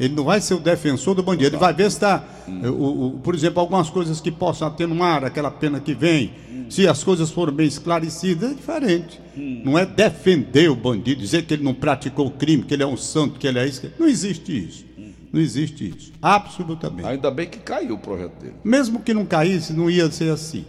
ele 0.00 0.14
não 0.14 0.24
vai 0.24 0.40
ser 0.40 0.54
o 0.54 0.60
defensor 0.60 1.14
do 1.14 1.22
bandido. 1.22 1.46
Ele 1.50 1.56
vai 1.56 1.72
ver 1.72 1.90
se 1.90 1.96
está, 1.96 2.24
o, 2.48 3.06
o- 3.06 3.20
por 3.22 3.34
exemplo, 3.34 3.60
algumas 3.60 3.88
coisas 3.90 4.20
que 4.20 4.30
possam 4.30 4.68
atenuar 4.68 5.24
aquela 5.24 5.50
pena 5.50 5.80
que 5.80 5.94
vem. 5.94 6.32
Se 6.68 6.86
as 6.86 7.02
coisas 7.02 7.30
forem 7.30 7.54
bem 7.54 7.66
esclarecidas, 7.66 8.50
é 8.50 8.54
diferente. 8.54 9.18
Não 9.64 9.78
é 9.78 9.86
defender 9.86 10.68
o 10.70 10.76
bandido, 10.76 11.20
dizer 11.20 11.44
que 11.46 11.54
ele 11.54 11.62
não 11.64 11.72
praticou 11.72 12.26
o 12.26 12.30
crime, 12.30 12.62
que 12.62 12.74
ele 12.74 12.82
é 12.82 12.86
um 12.86 12.96
santo, 12.96 13.38
que 13.38 13.46
ele 13.46 13.58
é 13.58 13.66
isso. 13.66 13.90
Não 13.98 14.06
existe 14.06 14.66
isso. 14.68 14.84
Não 15.32 15.40
existe 15.40 15.88
isso. 15.96 16.12
Absolutamente. 16.20 17.06
Ainda 17.08 17.30
bem 17.30 17.46
que 17.46 17.58
caiu 17.58 17.94
o 17.94 17.98
projeto 17.98 18.32
dele. 18.40 18.54
Mesmo 18.64 19.00
que 19.00 19.12
não 19.14 19.24
caísse, 19.24 19.72
não 19.72 19.90
ia 19.90 20.10
ser 20.10 20.30
assim. 20.30 20.64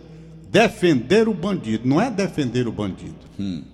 Defender 0.51 1.27
o 1.29 1.33
bandido, 1.33 1.87
não 1.87 2.01
é 2.01 2.09
defender 2.09 2.67
o 2.67 2.71
bandido. 2.71 3.13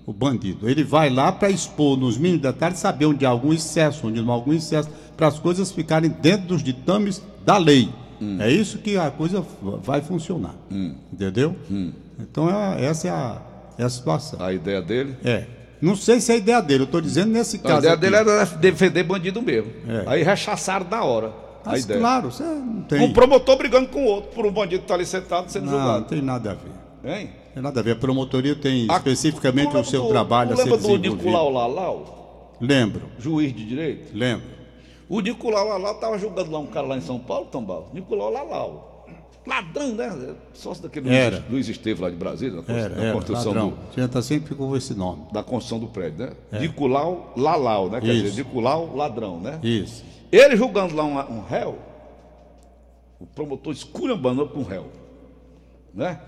O 0.05 0.11
bandido. 0.13 0.69
Ele 0.69 0.83
vai 0.83 1.09
lá 1.09 1.31
para 1.31 1.49
expor 1.49 1.97
nos 1.97 2.17
mínimos 2.17 2.41
detalhes, 2.41 2.77
saber 2.79 3.05
onde 3.05 3.25
há 3.25 3.29
algum 3.29 3.53
excesso, 3.53 4.05
onde 4.07 4.21
não 4.21 4.31
há 4.31 4.35
algum 4.35 4.53
excesso, 4.53 4.89
para 5.15 5.27
as 5.27 5.39
coisas 5.39 5.71
ficarem 5.71 6.09
dentro 6.09 6.47
dos 6.47 6.61
ditames 6.61 7.21
da 7.45 7.57
lei. 7.57 7.89
É 8.39 8.49
isso 8.51 8.77
que 8.79 8.97
a 8.97 9.09
coisa 9.09 9.43
vai 9.83 10.01
funcionar. 10.01 10.55
Entendeu? 11.11 11.55
Então 12.19 12.49
é- 12.49 12.85
essa 12.85 13.07
é 13.07 13.11
a, 13.11 13.41
é 13.77 13.83
a 13.83 13.89
situação. 13.89 14.41
A 14.41 14.51
ideia 14.53 14.81
dele. 14.81 15.15
É. 15.23 15.45
Não 15.81 15.95
sei 15.95 16.19
se 16.19 16.31
é 16.31 16.35
a 16.35 16.37
ideia 16.37 16.61
dele, 16.61 16.83
eu 16.83 16.85
estou 16.85 17.01
dizendo 17.01 17.31
nesse 17.31 17.57
A 17.57 17.59
caso. 17.59 17.77
ideia 17.79 17.93
aqui. 17.93 18.01
dele 18.01 18.15
era 18.17 18.45
defender 18.45 19.03
bandido 19.03 19.41
mesmo. 19.41 19.71
É. 19.87 20.03
Aí 20.07 20.23
rechaçaram 20.23 20.85
da 20.85 21.03
hora. 21.03 21.31
Mas, 21.65 21.83
ideia. 21.83 21.99
claro, 21.99 22.31
você 22.31 22.43
não 22.43 22.81
tem. 22.83 23.01
Um 23.01 23.13
promotor 23.13 23.57
brigando 23.57 23.87
com 23.89 24.03
o 24.03 24.07
outro 24.07 24.31
por 24.31 24.45
um 24.45 24.51
bandido 24.51 24.79
que 24.79 24.85
está 24.85 24.93
ali 24.95 25.05
sentado 25.05 25.49
sendo 25.49 25.65
Não, 25.65 25.71
não 25.73 25.79
julgado. 25.79 26.05
tem 26.05 26.21
nada 26.21 26.51
a 26.51 26.53
ver. 26.53 26.71
Hein? 27.19 27.29
Tem 27.53 27.61
nada 27.63 27.79
a 27.79 27.83
ver. 27.83 27.91
A 27.91 27.95
promotoria 27.95 28.55
tem 28.55 28.85
A- 28.89 28.97
especificamente 28.97 29.65
Tu 29.67 29.71
o 29.71 29.75
lembra 29.75 29.89
seu 29.91 30.01
do- 30.03 30.09
trabalho 30.09 30.53
a 30.53 30.55
ser 30.55 30.63
lembra 30.63 30.77
do 30.77 30.81
desenvolvido. 30.81 31.15
Nicolau 31.15 31.49
Lalau, 31.51 32.55
Lembro, 32.59 33.01
juiz 33.19 33.53
de 33.55 33.65
direito? 33.65 34.11
lembro. 34.17 34.45
O 35.07 35.19
Nicolau 35.19 35.67
Lalau 35.67 35.93
estava 35.93 36.17
julgando 36.17 36.51
lá 36.51 36.59
um 36.59 36.65
cara 36.67 36.87
lá 36.87 36.97
em 36.97 37.01
São 37.01 37.19
Paulo, 37.19 37.45
Tambal. 37.47 37.89
Nicolau 37.93 38.31
Lalau. 38.31 38.91
Ladrão, 39.45 39.89
né? 39.93 40.33
Sócio 40.53 40.81
daquele 40.81 41.07
Era. 41.13 41.43
Luiz 41.51 41.69
Esteves 41.69 41.99
lá 42.01 42.09
de 42.09 42.15
Brasília, 42.15 42.63
na, 42.67 42.73
Era, 42.73 42.95
na 42.95 43.03
era, 43.03 43.13
construção 43.13 43.53
ladrão. 43.53 43.69
do, 43.69 43.77
Tinha 43.93 44.07
tá 44.07 44.19
sempre 44.19 44.55
com 44.55 44.75
esse 44.75 44.95
nome. 44.95 45.21
da 45.31 45.43
construção 45.43 45.77
do 45.77 45.85
prédio, 45.85 46.17
né? 46.51 46.59
Nicolau 46.59 47.31
Lalau, 47.37 47.87
né? 47.91 48.01
Quer 48.01 48.13
Isso. 48.15 48.23
dizer, 48.23 48.43
Nicolau 48.43 48.95
Ladrão, 48.95 49.39
né? 49.39 49.59
Isso. 49.61 50.03
Ele 50.31 50.55
julgando 50.55 50.95
lá 50.95 51.03
um, 51.03 51.37
um 51.37 51.41
réu, 51.43 51.77
o 53.19 53.25
promotor 53.25 53.73
esculhambando 53.73 54.47
com 54.47 54.59
o 54.59 54.63
réu, 54.63 54.87
né? 55.93 56.19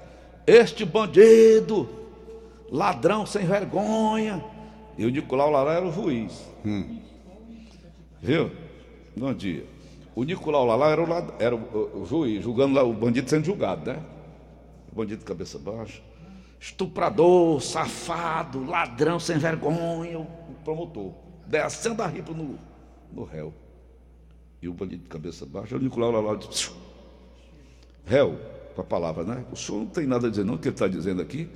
Este 0.46 0.86
bandido, 0.86 1.88
ladrão 2.72 3.26
sem 3.26 3.46
vergonha. 3.46 4.44
E 4.98 5.06
o 5.06 5.10
Nicolau 5.10 5.50
Lara 5.52 5.74
era 5.74 5.86
o 5.86 5.92
juiz. 5.92 6.46
Viu? 8.22 8.52
Bom 9.16 9.34
dia. 9.34 9.66
O 10.16 10.24
Nicolau 10.24 10.66
Lara 10.66 10.92
era, 10.92 11.04
o, 11.04 11.08
lad- 11.08 11.34
era 11.40 11.56
o, 11.56 11.60
o- 11.60 12.02
o 12.02 12.06
juiz, 12.06 12.42
julgando 12.44 12.74
lá 12.76 12.84
o 12.84 12.94
bandido 12.94 13.30
sendo 13.30 13.46
julgado, 13.46 13.92
né? 13.92 14.00
O 14.92 14.96
bandido 14.96 15.20
de 15.20 15.26
cabeça 15.26 15.60
baixa. 15.60 16.02
estuprador, 16.60 17.62
safado, 17.62 18.64
ladrão 18.66 19.20
sem 19.20 19.38
vergonha, 19.38 20.18
o 20.20 20.28
promotor, 20.64 21.12
descendo 21.46 22.02
a 22.02 22.08
ripa 22.08 22.32
no, 22.32 22.58
no 23.12 23.24
réu. 23.26 23.54
E 24.62 24.68
o 24.68 24.74
bandido 24.74 25.04
de 25.04 25.10
cabeça 25.10 25.46
baixa, 25.46 25.76
o 25.76 25.80
Nicolau 25.80 26.12
lá, 26.12 26.20
lá 26.20 26.36
disse, 26.36 26.72
réu, 28.06 28.38
com 28.76 28.82
a 28.82 28.84
palavra, 28.84 29.24
né? 29.24 29.44
O 29.52 29.56
senhor 29.56 29.80
não 29.80 29.86
tem 29.88 30.08
nada 30.08 30.28
a 30.28 30.30
dizer 30.30 30.44
não, 30.44 30.56
o 30.56 30.58
que 30.58 30.68
ele 30.68 30.76
está 30.76 30.88
dizendo 30.88 31.22
aqui. 31.22 31.48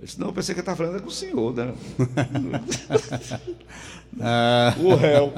Eu 0.00 0.06
disse, 0.06 0.20
não, 0.20 0.28
eu 0.28 0.32
pensei 0.32 0.54
que 0.54 0.60
ele 0.60 0.68
estava 0.68 0.76
falando 0.76 1.02
com 1.02 1.08
o 1.08 1.12
senhor, 1.12 1.54
né? 1.54 1.72
o 4.82 4.94
réu. 4.96 5.32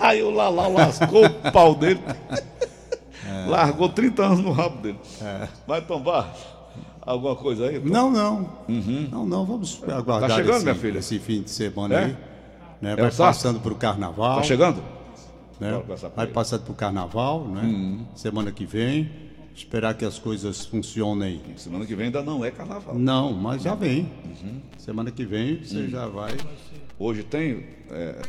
Aí 0.00 0.22
o 0.22 0.30
Lalau 0.30 0.72
lascou 0.72 1.24
o 1.24 1.52
pau 1.52 1.74
dele. 1.74 2.00
Largou 3.48 3.88
30 3.88 4.24
anos 4.24 4.40
no 4.40 4.52
rabo 4.52 4.82
dele. 4.82 4.98
Vai 5.66 5.80
tombar? 5.80 6.34
Alguma 7.00 7.36
coisa 7.36 7.68
aí? 7.68 7.78
Não, 7.78 8.10
não. 8.10 8.50
Não, 9.10 9.24
não, 9.24 9.46
vamos 9.46 9.80
aguardar 9.84 10.28
Tá 10.28 10.36
chegando, 10.36 10.56
esse, 10.56 10.64
minha 10.64 10.74
filha? 10.74 10.98
esse 10.98 11.18
fim 11.20 11.42
de 11.42 11.50
semana 11.50 11.94
É? 11.94 12.04
aí. 12.04 12.16
Né? 12.82 12.92
É 12.92 12.96
Vai 12.96 13.10
passando 13.12 13.60
para 13.60 13.72
o 13.72 13.76
carnaval. 13.76 14.36
Tá 14.38 14.42
chegando? 14.42 14.82
Né? 15.60 15.82
Vai 16.14 16.26
passando 16.26 16.62
para 16.62 16.72
o 16.72 16.74
carnaval, 16.74 17.46
né? 17.48 17.62
Hum. 17.64 18.04
Semana 18.14 18.50
que 18.52 18.64
vem. 18.66 19.10
Esperar 19.54 19.94
que 19.94 20.04
as 20.04 20.18
coisas 20.18 20.66
funcionem. 20.66 21.40
Semana 21.56 21.86
que 21.86 21.94
vem 21.94 22.06
ainda 22.06 22.22
não 22.22 22.44
é 22.44 22.50
carnaval. 22.50 22.94
Não, 22.94 23.32
mas 23.32 23.62
já 23.62 23.74
vem. 23.74 24.00
Uhum. 24.42 24.60
Semana 24.76 25.10
que 25.10 25.24
vem 25.24 25.62
você 25.64 25.78
Hum. 25.78 25.88
já 25.88 26.06
vai. 26.06 26.32
Hoje 26.98 27.22
tem. 27.22 27.64
é, 27.90 28.20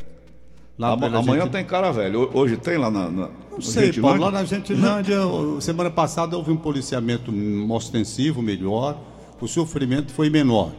Lá 0.79 0.93
amanhã 0.93 1.41
gente- 1.43 1.51
tem 1.51 1.65
cara 1.65 1.91
velho. 1.91 2.21
Ho- 2.33 2.37
Hoje 2.39 2.55
tem 2.55 2.77
lá 2.77 2.89
na. 2.89 3.09
na 3.09 3.29
Não 3.51 3.59
sei? 3.59 3.91
Paulo, 3.93 4.21
lá 4.21 4.31
na 4.31 4.45
Gentilândia, 4.45 5.25
o- 5.25 5.59
semana 5.59 5.89
passada 5.89 6.37
houve 6.37 6.51
um 6.51 6.55
policiamento 6.57 7.29
ostensivo, 7.73 8.41
melhor, 8.41 8.97
o 9.41 9.47
sofrimento 9.47 10.13
foi 10.13 10.29
menor. 10.29 10.71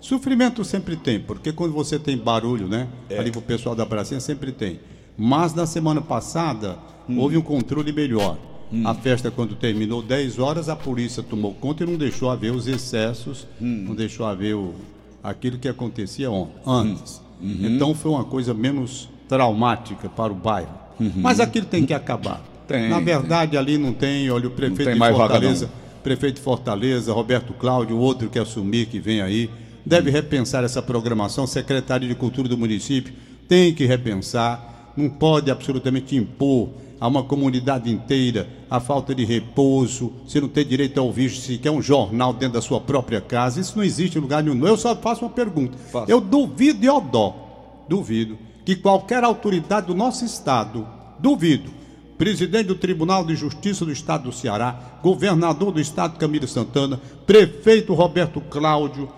Sofrimento 0.00 0.64
sempre 0.64 0.96
tem, 0.96 1.20
porque 1.20 1.52
quando 1.52 1.74
você 1.74 1.98
tem 1.98 2.16
barulho, 2.16 2.66
né? 2.68 2.88
É. 3.10 3.18
Ali 3.18 3.30
pro 3.30 3.42
pessoal 3.42 3.74
da 3.74 3.84
pracinha 3.84 4.18
sempre 4.20 4.50
tem. 4.52 4.80
Mas 5.22 5.52
na 5.54 5.66
semana 5.66 6.00
passada 6.00 6.78
Hum. 7.06 7.18
houve 7.18 7.36
um 7.36 7.42
controle 7.42 7.92
melhor. 7.92 8.38
A 8.84 8.94
festa, 8.94 9.30
quando 9.30 9.54
terminou 9.56 10.00
10 10.00 10.38
horas, 10.38 10.68
a 10.70 10.76
polícia 10.76 11.22
tomou 11.22 11.52
conta 11.52 11.82
e 11.82 11.86
não 11.86 11.96
deixou 11.98 12.30
haver 12.30 12.52
os 12.54 12.66
excessos, 12.66 13.46
Hum. 13.60 13.84
não 13.88 13.94
deixou 13.94 14.24
haver 14.24 14.54
o, 14.54 14.74
aquilo 15.22 15.58
que 15.58 15.68
acontecia 15.68 16.30
on- 16.30 16.48
antes. 16.66 17.20
Então 17.42 17.94
foi 17.94 18.10
uma 18.12 18.24
coisa 18.24 18.54
menos 18.54 19.08
traumática 19.28 20.08
para 20.08 20.32
o 20.32 20.36
bairro. 20.36 20.72
Mas 21.16 21.38
aquilo 21.40 21.66
tem 21.66 21.84
que 21.84 21.92
acabar. 21.92 22.42
Tem, 22.68 22.88
Na 22.88 22.96
tem. 22.96 23.04
verdade, 23.04 23.58
ali 23.58 23.76
não 23.76 23.92
tem, 23.92 24.30
olha, 24.30 24.46
o 24.46 24.50
prefeito 24.52 24.84
tem 24.84 24.94
de 24.94 24.98
Fortaleza, 25.16 25.66
vaga, 25.66 25.78
prefeito 26.02 26.36
de 26.36 26.40
Fortaleza, 26.42 27.12
Roberto 27.12 27.52
Cláudio, 27.54 27.98
outro 27.98 28.30
que 28.30 28.38
assumir, 28.38 28.86
que 28.86 28.98
vem 29.00 29.20
aí, 29.20 29.50
deve 29.84 30.10
repensar 30.10 30.62
essa 30.64 30.80
programação. 30.80 31.46
Secretário 31.46 32.06
de 32.06 32.14
Cultura 32.14 32.48
do 32.48 32.56
município 32.56 33.12
tem 33.48 33.74
que 33.74 33.84
repensar, 33.86 34.69
não 35.00 35.08
pode 35.08 35.50
absolutamente 35.50 36.14
impor 36.14 36.68
a 37.00 37.08
uma 37.08 37.22
comunidade 37.22 37.90
inteira 37.90 38.46
a 38.70 38.78
falta 38.78 39.14
de 39.14 39.24
repouso, 39.24 40.12
você 40.24 40.40
não 40.40 40.48
tem 40.48 40.64
direito 40.64 40.98
a 41.00 41.02
ouvir 41.02 41.30
sequer 41.30 41.70
um 41.70 41.82
jornal 41.82 42.32
dentro 42.32 42.54
da 42.54 42.62
sua 42.62 42.80
própria 42.80 43.20
casa. 43.20 43.60
Isso 43.60 43.76
não 43.76 43.82
existe 43.82 44.18
em 44.18 44.20
lugar 44.20 44.42
nenhum. 44.42 44.64
Eu 44.66 44.76
só 44.76 44.94
faço 44.94 45.24
uma 45.24 45.30
pergunta. 45.30 45.76
Eu 46.06 46.20
duvido 46.20 46.84
e 46.84 47.10
dó, 47.10 47.84
duvido, 47.88 48.38
que 48.64 48.76
qualquer 48.76 49.24
autoridade 49.24 49.88
do 49.88 49.94
nosso 49.94 50.24
Estado, 50.24 50.86
duvido, 51.18 51.70
presidente 52.16 52.66
do 52.66 52.74
Tribunal 52.74 53.24
de 53.24 53.34
Justiça 53.34 53.84
do 53.84 53.90
Estado 53.90 54.24
do 54.24 54.32
Ceará, 54.32 54.98
governador 55.02 55.72
do 55.72 55.80
Estado 55.80 56.18
Camilo 56.18 56.46
Santana, 56.46 57.00
prefeito 57.26 57.94
Roberto 57.94 58.40
Cláudio, 58.42 59.08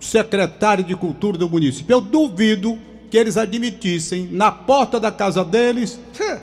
secretário 0.00 0.82
de 0.82 0.96
Cultura 0.96 1.38
do 1.38 1.48
município, 1.48 1.94
eu 1.94 2.00
duvido 2.00 2.78
que 3.10 3.16
eles 3.16 3.36
admitissem 3.36 4.28
na 4.30 4.50
porta 4.50 4.98
da 4.98 5.12
casa 5.12 5.44
deles 5.44 5.98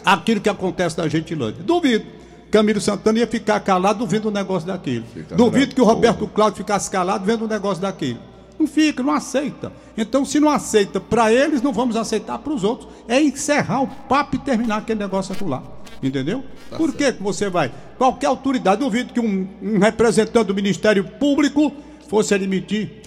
aquilo 0.06 0.42
que 0.42 0.50
acontece 0.50 0.98
na 0.98 1.08
Gentilândia. 1.08 1.64
Duvido. 1.64 2.06
Camilo 2.50 2.80
Santana 2.80 3.18
ia 3.18 3.26
ficar 3.26 3.60
calado 3.62 4.06
vendo 4.06 4.30
um 4.30 4.32
negócio 4.32 4.68
daquilo. 4.68 5.06
Fica 5.12 5.36
Duvido 5.36 5.74
que 5.74 5.82
o. 5.82 5.86
Roberto 5.86 6.28
Cláudio 6.28 6.58
ficasse 6.58 6.90
calado 6.90 7.26
vendo 7.26 7.46
um 7.46 7.48
negócio 7.48 7.82
daquilo. 7.82 8.20
Não 8.60 8.68
fica, 8.68 9.02
não 9.02 9.12
aceita. 9.12 9.74
Então, 9.98 10.24
se 10.24 10.40
não 10.40 10.50
aceita 10.50 11.00
para 11.00 11.34
eles, 11.34 11.64
não 11.64 11.74
vamos 11.74 11.96
aceitar 11.96 12.38
para 12.38 12.54
os 12.54 12.64
outros. 12.64 12.90
É 13.08 13.20
encerrar 13.20 13.82
o 13.82 13.88
papo 13.88 14.36
e 14.36 14.40
terminar 14.40 14.78
aquele 14.78 15.00
negócio 15.00 15.36
lá. 15.48 15.64
Entendeu? 16.02 16.44
Por 16.78 16.94
que, 16.94 17.14
que 17.14 17.24
você 17.24 17.50
vai? 17.50 17.72
Qualquer 17.98 18.28
autoridade, 18.28 18.82
duvido 18.82 19.14
que 19.14 19.20
um, 19.20 19.48
um 19.62 19.80
representante 19.80 20.46
do 20.46 20.54
Ministério 20.54 21.04
Público 21.04 21.74
fosse 22.08 22.36
admitir 22.36 23.02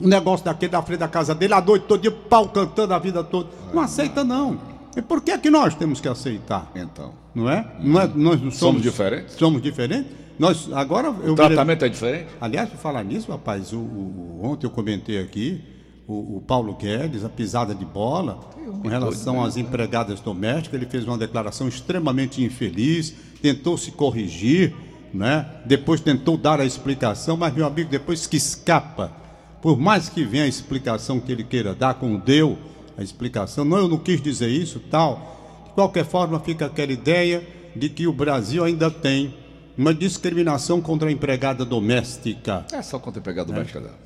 um 0.00 0.08
negócio 0.08 0.44
daquele 0.44 0.72
da 0.72 0.82
frente 0.82 0.98
da 0.98 1.08
casa 1.08 1.34
dele, 1.34 1.54
a 1.54 1.60
noite 1.60 1.84
todo 1.86 2.00
dia, 2.02 2.10
pau 2.10 2.48
cantando 2.48 2.92
a 2.94 2.98
vida 2.98 3.22
toda. 3.24 3.48
Não 3.72 3.82
aceita, 3.82 4.22
não. 4.24 4.58
E 4.96 5.02
por 5.02 5.20
que, 5.22 5.36
que 5.38 5.50
nós 5.50 5.74
temos 5.74 6.00
que 6.00 6.08
aceitar? 6.08 6.70
Então. 6.74 7.12
Não 7.34 7.50
é? 7.50 7.66
Não 7.80 8.00
é 8.00 8.06
nós 8.06 8.40
não 8.40 8.50
somos, 8.50 8.56
Somos 8.58 8.82
diferentes? 8.82 9.34
Somos 9.36 9.62
diferentes. 9.62 10.10
Nós, 10.38 10.68
agora, 10.72 11.08
eu 11.08 11.28
O 11.28 11.30
me 11.30 11.34
tratamento 11.36 11.84
é 11.84 11.88
diferente? 11.88 12.26
Aliás, 12.40 12.68
por 12.68 12.78
falar 12.78 13.02
nisso, 13.04 13.30
rapaz, 13.30 13.72
o, 13.72 13.78
o- 13.78 14.40
o- 14.42 14.46
ontem 14.46 14.66
eu 14.66 14.70
comentei 14.70 15.18
aqui, 15.20 15.62
o, 16.06 16.36
o 16.36 16.40
Paulo 16.46 16.74
Guedes, 16.74 17.24
a 17.24 17.28
pisada 17.28 17.74
de 17.74 17.84
bola, 17.84 18.38
com 18.82 18.88
relação 18.88 19.42
às 19.44 19.56
empregadas 19.56 20.20
domésticas, 20.20 20.74
ele 20.80 20.88
fez 20.90 21.04
uma 21.06 21.16
declaração 21.18 21.66
extremamente 21.68 22.42
infeliz, 22.44 23.14
tentou 23.40 23.76
se 23.78 23.90
corrigir, 23.92 24.74
né? 25.12 25.46
depois 25.64 26.00
tentou 26.00 26.36
dar 26.36 26.60
a 26.60 26.64
explicação, 26.66 27.36
mas, 27.36 27.54
meu 27.54 27.66
amigo, 27.66 27.88
depois 27.90 28.26
que 28.26 28.36
escapa, 28.36 29.10
por 29.60 29.78
mais 29.78 30.08
que 30.08 30.24
venha 30.24 30.44
a 30.44 30.48
explicação 30.48 31.20
que 31.20 31.32
ele 31.32 31.44
queira 31.44 31.74
dar, 31.74 31.94
como 31.94 32.18
deu 32.18 32.58
a 32.96 33.02
explicação, 33.02 33.64
não, 33.64 33.78
eu 33.78 33.88
não 33.88 33.98
quis 33.98 34.20
dizer 34.20 34.48
isso, 34.48 34.80
tal. 34.90 35.64
De 35.66 35.72
qualquer 35.72 36.04
forma, 36.04 36.40
fica 36.40 36.66
aquela 36.66 36.92
ideia 36.92 37.46
de 37.74 37.88
que 37.88 38.06
o 38.06 38.12
Brasil 38.12 38.64
ainda 38.64 38.90
tem 38.90 39.34
uma 39.76 39.92
discriminação 39.92 40.80
contra 40.80 41.08
a 41.08 41.12
empregada 41.12 41.64
doméstica. 41.64 42.64
É 42.72 42.80
só 42.80 42.98
contra 42.98 43.20
empregado 43.20 43.48
doméstico 43.48 43.80
dela. 43.80 43.98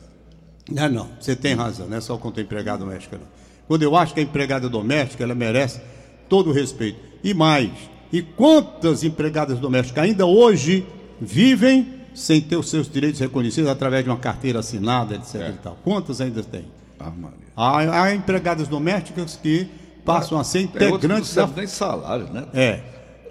Não, 0.71 0.88
não, 0.88 1.09
você 1.21 1.37
tem 1.37 1.54
razão, 1.54 1.88
não 1.88 1.97
é 1.97 2.00
só 2.00 2.16
contra 2.16 2.42
a 2.42 2.45
empregada 2.45 2.78
doméstica, 2.78 3.19
não. 3.19 3.26
Quando 3.69 3.83
eu 3.83 3.97
acho 3.97 4.14
que 4.14 4.21
a 4.21 4.23
empregada 4.23 4.69
doméstica, 4.69 5.23
ela 5.23 5.35
merece 5.35 5.80
todo 6.28 6.50
o 6.50 6.52
respeito. 6.52 6.99
E 7.23 7.33
mais, 7.33 7.71
e 8.12 8.23
quantas 8.23 9.04
empregadas 9.04 9.59
domésticas 9.59 10.04
ainda 10.04 10.26
hoje 10.26 10.87
vivem 11.21 12.00
sem 12.14 12.40
ter 12.40 12.57
os 12.57 12.69
seus 12.69 12.88
direitos 12.90 13.21
reconhecidos 13.21 13.71
através 13.71 14.05
de 14.05 14.11
uma 14.11 14.19
carteira 14.19 14.61
assinada, 14.61 15.14
etc. 15.14 15.35
É. 15.37 15.49
E 15.50 15.52
tal. 15.62 15.79
Quantas 15.83 16.21
ainda 16.21 16.43
tem? 16.43 16.67
Ah. 16.99 17.12
Há, 17.57 18.02
há 18.05 18.14
empregadas 18.14 18.69
domésticas 18.69 19.38
que 19.40 19.69
passam 20.05 20.38
a 20.38 20.45
ser 20.45 20.64
outros 20.64 21.00
que 21.00 21.09
não 21.09 21.19
integrantes 21.19 21.35
da... 21.35 21.47
nem 21.47 21.67
salário, 21.67 22.26
né? 22.33 22.47
É. 22.55 22.81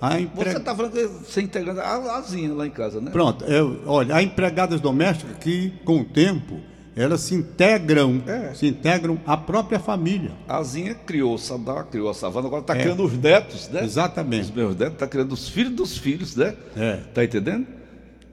A 0.01 0.11
Você 0.11 0.21
empre... 0.21 0.49
está 0.51 0.73
falando 0.75 0.93
que 0.93 1.07
ser 1.29 1.41
integrante, 1.41 1.79
a 1.81 2.15
asinha 2.17 2.53
lá 2.53 2.65
em 2.65 2.69
casa, 2.69 3.01
né? 3.01 3.11
Pronto, 3.11 3.43
eu, 3.45 3.81
olha, 3.85 4.15
há 4.15 4.23
empregadas 4.23 4.79
domésticas 4.79 5.35
que, 5.37 5.73
com 5.83 5.99
o 5.99 6.05
tempo, 6.05 6.57
elas 6.95 7.19
se 7.21 7.35
integram, 7.35 8.21
É. 8.25 8.53
se 8.53 8.67
integram 8.67 9.19
à 9.25 9.35
própria 9.35 9.77
família. 9.77 10.31
A 10.47 10.57
asinha 10.57 10.95
criou 10.95 11.33
o 11.33 11.37
Sadá, 11.37 11.83
criou 11.83 12.09
a 12.09 12.13
Savana, 12.13 12.47
agora 12.47 12.61
está 12.61 12.77
É. 12.77 12.81
criando 12.81 13.03
os 13.03 13.17
netos, 13.17 13.67
né? 13.67 13.83
Exatamente. 13.83 14.43
Os 14.43 14.51
meus 14.51 14.75
netos, 14.75 14.93
está 14.93 15.07
criando 15.07 15.33
os 15.33 15.49
filhos 15.49 15.73
dos 15.73 15.97
filhos, 15.97 16.35
né? 16.35 16.55
É. 16.77 16.99
Tá 17.13 17.23
entendendo? 17.23 17.67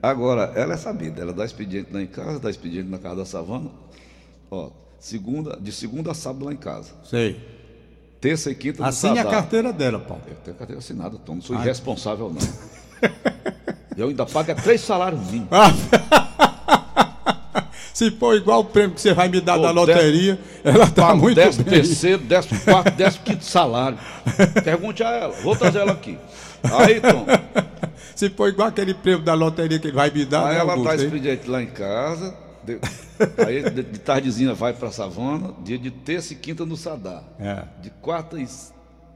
Agora, 0.01 0.51
ela 0.55 0.73
é 0.73 0.77
sabida, 0.77 1.21
ela 1.21 1.33
dá 1.33 1.43
expediente 1.43 1.91
lá 1.91 2.01
em 2.01 2.07
casa, 2.07 2.39
dá 2.39 2.49
expediente 2.49 2.89
na 2.89 2.97
casa 2.97 3.15
da 3.17 3.25
Savana. 3.25 3.69
Ó, 4.49 4.69
segunda, 4.99 5.57
de 5.59 5.71
segunda 5.71 6.11
a 6.11 6.13
sábado 6.13 6.45
lá 6.45 6.53
em 6.53 6.57
casa. 6.57 6.91
Sei. 7.03 7.39
Terça 8.21 8.49
e 8.49 8.55
quinta 8.55 8.85
Assine 8.85 9.19
a 9.19 9.25
carteira 9.25 9.71
dela, 9.71 9.99
Paulo. 9.99 10.23
Eu 10.27 10.35
tenho 10.37 10.57
carteira 10.57 10.79
assinada, 10.79 11.17
Tom. 11.17 11.35
Não 11.35 11.41
sou 11.41 11.55
irresponsável, 11.55 12.31
não. 12.31 13.09
Eu 13.97 14.09
ainda 14.09 14.25
pago 14.27 14.51
é 14.51 14.53
três 14.53 14.81
salários 14.81 15.21
mínimos. 15.31 15.49
Se 17.91 18.11
for 18.11 18.35
igual 18.35 18.59
o 18.59 18.65
prêmio 18.65 18.93
que 18.93 19.01
você 19.01 19.11
vai 19.11 19.27
me 19.27 19.41
dar 19.41 19.55
Pô, 19.55 19.63
da 19.63 19.71
loteria, 19.71 20.39
ela 20.63 20.85
tá 20.87 21.15
muito 21.15 21.35
décimo 21.35 21.63
bem. 21.63 21.81
terceiro, 21.81 22.21
décimo 22.21 22.59
quarto, 22.59 22.91
décimo 22.91 23.23
quinto 23.23 23.43
salário. 23.43 23.97
Pergunte 24.63 25.01
a 25.01 25.09
ela. 25.09 25.33
Vou 25.41 25.55
trazer 25.55 25.79
ela 25.79 25.93
aqui. 25.93 26.15
Aí, 26.63 27.01
Tom. 27.01 27.25
Se 28.17 28.29
for 28.31 28.49
igual 28.49 28.67
aquele 28.69 28.93
prêmio 28.95 29.23
da 29.23 29.33
loteria 29.35 29.77
que 29.77 29.87
ele 29.87 29.95
vai 29.95 30.09
me 30.09 30.25
dar, 30.25 30.47
Aí 30.47 30.55
né, 30.55 30.59
ela 30.61 30.73
Augusto, 30.73 30.93
hein? 30.99 31.05
expediente 31.05 31.47
lá 31.47 31.61
em 31.61 31.67
casa. 31.67 32.35
de- 32.63 32.79
aí 33.45 33.69
de, 33.69 33.83
de 33.83 33.99
tardezinha 33.99 34.53
vai 34.55 34.73
pra 34.73 34.91
savana. 34.91 35.53
Dia 35.63 35.77
de 35.77 35.91
terça 35.91 36.33
e 36.33 36.35
quinta 36.35 36.65
no 36.65 36.75
Sadá. 36.75 37.23
É. 37.39 37.63
De 37.81 37.89
quarta 37.91 38.39
e 38.39 38.47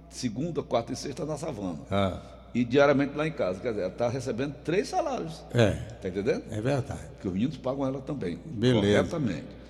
segunda, 0.10 0.62
quarta 0.62 0.94
e 0.94 0.96
sexta 0.96 1.26
na 1.26 1.36
savana. 1.38 1.80
Ah, 1.90 2.20
E 2.54 2.64
diariamente 2.64 3.16
lá 3.18 3.26
em 3.28 3.32
casa. 3.32 3.60
Quer 3.60 3.70
dizer, 3.70 3.82
ela 3.82 3.90
tá 3.92 4.08
recebendo 4.08 4.54
três 4.64 4.88
salários. 4.90 5.44
é, 5.54 5.72
Tá 6.02 6.08
entendendo? 6.10 6.44
é 6.52 6.62
verdade. 6.62 7.00
Porque 7.14 7.28
os 7.28 7.34
meninos 7.34 7.58
pagam 7.58 7.86
ela 7.88 8.02
também. 8.02 8.40
Beleza. 8.46 8.82
Corretamente. 9.10 9.62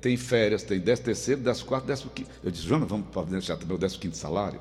Tem, 0.00 0.16
férias, 0.18 0.62
tem 0.62 0.78
décimo 0.78 1.06
terceiro, 1.06 1.40
décimo 1.40 1.66
quarto, 1.66 1.86
décimo 1.86 2.10
quinto. 2.14 2.30
Eu 2.44 2.50
disse, 2.50 2.64
Joana, 2.64 2.84
vamos 2.86 3.06
providenciar 3.08 3.58
também 3.58 3.74
o 3.74 3.80
décimo 3.80 4.02
quinto 4.02 4.16
salário? 4.16 4.60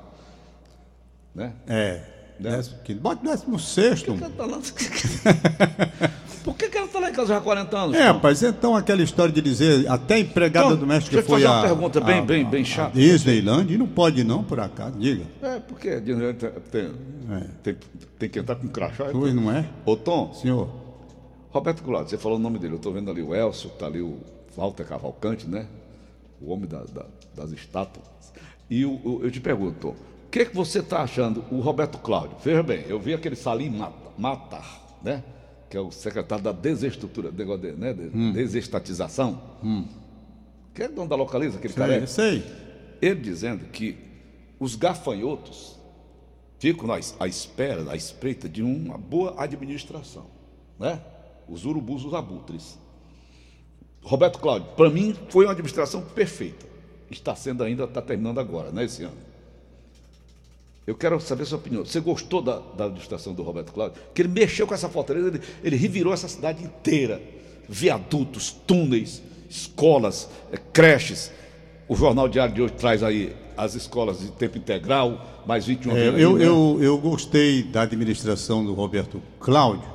Né? 1.35 1.53
É. 1.67 2.01
Décimo 2.39 2.77
quinto. 2.83 3.01
Bota 3.01 3.23
décimo 3.29 3.59
sexto. 3.59 4.13
Por 4.15 4.17
que 4.31 4.41
ela 4.41 4.45
lá- 4.47 4.61
Por 6.43 6.55
que, 6.55 6.69
que 6.69 6.77
ela 6.77 6.87
tá 6.87 6.99
lá 6.99 7.09
em 7.11 7.13
casa 7.13 7.27
já 7.27 7.37
há 7.37 7.41
40 7.41 7.77
anos. 7.77 7.95
É, 7.95 7.99
Tom. 8.07 8.13
rapaz, 8.13 8.41
então 8.41 8.75
aquela 8.75 9.03
história 9.03 9.31
de 9.31 9.41
dizer 9.41 9.87
até 9.87 10.17
empregada 10.19 10.67
Então, 10.67 10.77
doméstica 10.79 11.17
eu 11.17 11.23
foi 11.23 11.41
fazer 11.41 11.45
a. 11.45 11.51
uma 11.51 11.61
pergunta 11.61 12.01
bem- 12.01 12.17
a- 12.19 12.21
bem- 12.23 12.45
bem 12.49 12.65
chata. 12.65 12.97
Disneyland, 12.99 13.71
e 13.71 13.77
não 13.77 13.85
pode 13.87 14.23
não, 14.23 14.43
por 14.43 14.59
acaso, 14.59 14.97
diga. 14.97 15.23
É, 15.41 15.59
porque 15.59 16.01
tem, 16.01 16.15
tem, 16.71 16.91
tem, 17.61 17.77
tem 18.17 18.29
que 18.29 18.39
entrar 18.39 18.55
com 18.55 18.67
crachá. 18.69 19.05
então. 19.09 19.19
Pois 19.19 19.35
não 19.35 19.51
é? 19.51 19.65
Ô, 19.85 19.95
Tom, 19.95 20.33
Senhor. 20.33 20.67
Roberto 21.51 21.83
Cláudio, 21.83 22.09
você 22.09 22.17
falou 22.17 22.39
o 22.39 22.41
nome 22.41 22.57
dele. 22.57 22.73
Eu 22.73 22.77
estou 22.77 22.91
vendo 22.91 23.11
ali 23.11 23.21
o 23.21 23.35
Elcio, 23.35 23.67
está 23.69 23.85
ali 23.85 24.01
o 24.01 24.17
Walter 24.57 24.85
Cavalcante, 24.85 25.47
né? 25.47 25.67
O 26.41 26.51
homem 26.51 26.67
da- 26.67 26.85
da- 26.85 27.05
das 27.35 27.51
estátuas. 27.51 28.05
E 28.67 28.83
o- 28.83 29.19
eu 29.21 29.29
te 29.29 29.39
pergunto, 29.39 29.89
o 29.89 29.95
que, 30.31 30.45
que 30.45 30.55
você 30.55 30.79
está 30.79 31.01
achando? 31.01 31.43
O 31.51 31.59
Roberto 31.59 31.97
Cláudio, 31.97 32.37
veja 32.43 32.63
bem, 32.63 32.85
eu 32.87 32.99
vi 32.99 33.13
aquele 33.13 33.35
Salim 33.35 33.69
Mata- 33.69 34.11
Matar, 34.17 34.97
né? 35.03 35.23
Que 35.69 35.77
é 35.77 35.79
o 35.79 35.91
secretário 35.91 36.43
da 36.43 36.51
desestrutura, 36.51 37.31
de, 37.31 37.43
né? 37.73 37.93
de- 37.93 38.31
desestatização. 38.33 39.41
Que 40.73 40.83
é 40.83 40.87
dono 40.87 41.09
da 41.09 41.15
localiza, 41.15 41.57
aquele 41.57 41.73
cara. 41.73 42.07
Sei, 42.07 42.41
sei. 42.41 42.51
Ele 43.01 43.19
dizendo 43.21 43.65
que 43.65 43.97
os 44.59 44.75
gafanhotos 44.75 45.77
ficam 46.59 46.89
à 47.19 47.27
espera, 47.27 47.91
à 47.91 47.95
espreita 47.95 48.47
de 48.47 48.61
uma 48.61 48.97
boa 48.97 49.33
administração, 49.37 50.27
né? 50.79 51.01
Os 51.47 51.65
urubus, 51.65 52.05
os 52.05 52.13
abutres. 52.13 52.77
Roberto 54.03 54.39
Cláudio, 54.39 54.69
para 54.75 54.89
mim 54.89 55.15
foi 55.29 55.45
uma 55.45 55.51
administração 55.51 56.01
perfeita. 56.01 56.65
Está 57.09 57.35
sendo 57.35 57.63
ainda, 57.63 57.83
está 57.85 58.01
terminando 58.01 58.39
agora, 58.39 58.71
né, 58.71 58.85
esse 58.85 59.03
ano. 59.03 59.17
Eu 60.85 60.95
quero 60.95 61.19
saber 61.19 61.43
a 61.43 61.45
sua 61.45 61.57
opinião. 61.57 61.85
Você 61.85 61.99
gostou 61.99 62.41
da, 62.41 62.59
da 62.75 62.85
administração 62.85 63.33
do 63.33 63.43
Roberto 63.43 63.71
Cláudio? 63.71 64.01
Que 64.13 64.23
ele 64.23 64.29
mexeu 64.29 64.65
com 64.65 64.73
essa 64.73 64.89
fortaleza, 64.89 65.27
ele, 65.27 65.41
ele 65.63 65.75
revirou 65.75 66.11
essa 66.13 66.27
cidade 66.27 66.63
inteira. 66.63 67.21
Viadutos, 67.69 68.51
túneis, 68.51 69.21
escolas, 69.49 70.27
eh, 70.51 70.57
creches. 70.73 71.31
O 71.87 71.95
Jornal 71.95 72.27
Diário 72.27 72.53
de 72.53 72.61
hoje 72.61 72.73
traz 72.73 73.03
aí 73.03 73.35
as 73.55 73.75
escolas 73.75 74.19
de 74.19 74.31
tempo 74.31 74.57
integral, 74.57 75.43
mais 75.45 75.65
21 75.65 75.91
É, 75.95 76.11
mil, 76.11 76.19
eu, 76.19 76.41
eu, 76.41 76.79
eu 76.81 76.97
gostei 76.97 77.61
da 77.63 77.81
administração 77.83 78.65
do 78.65 78.73
Roberto 78.73 79.21
Cláudio. 79.39 79.87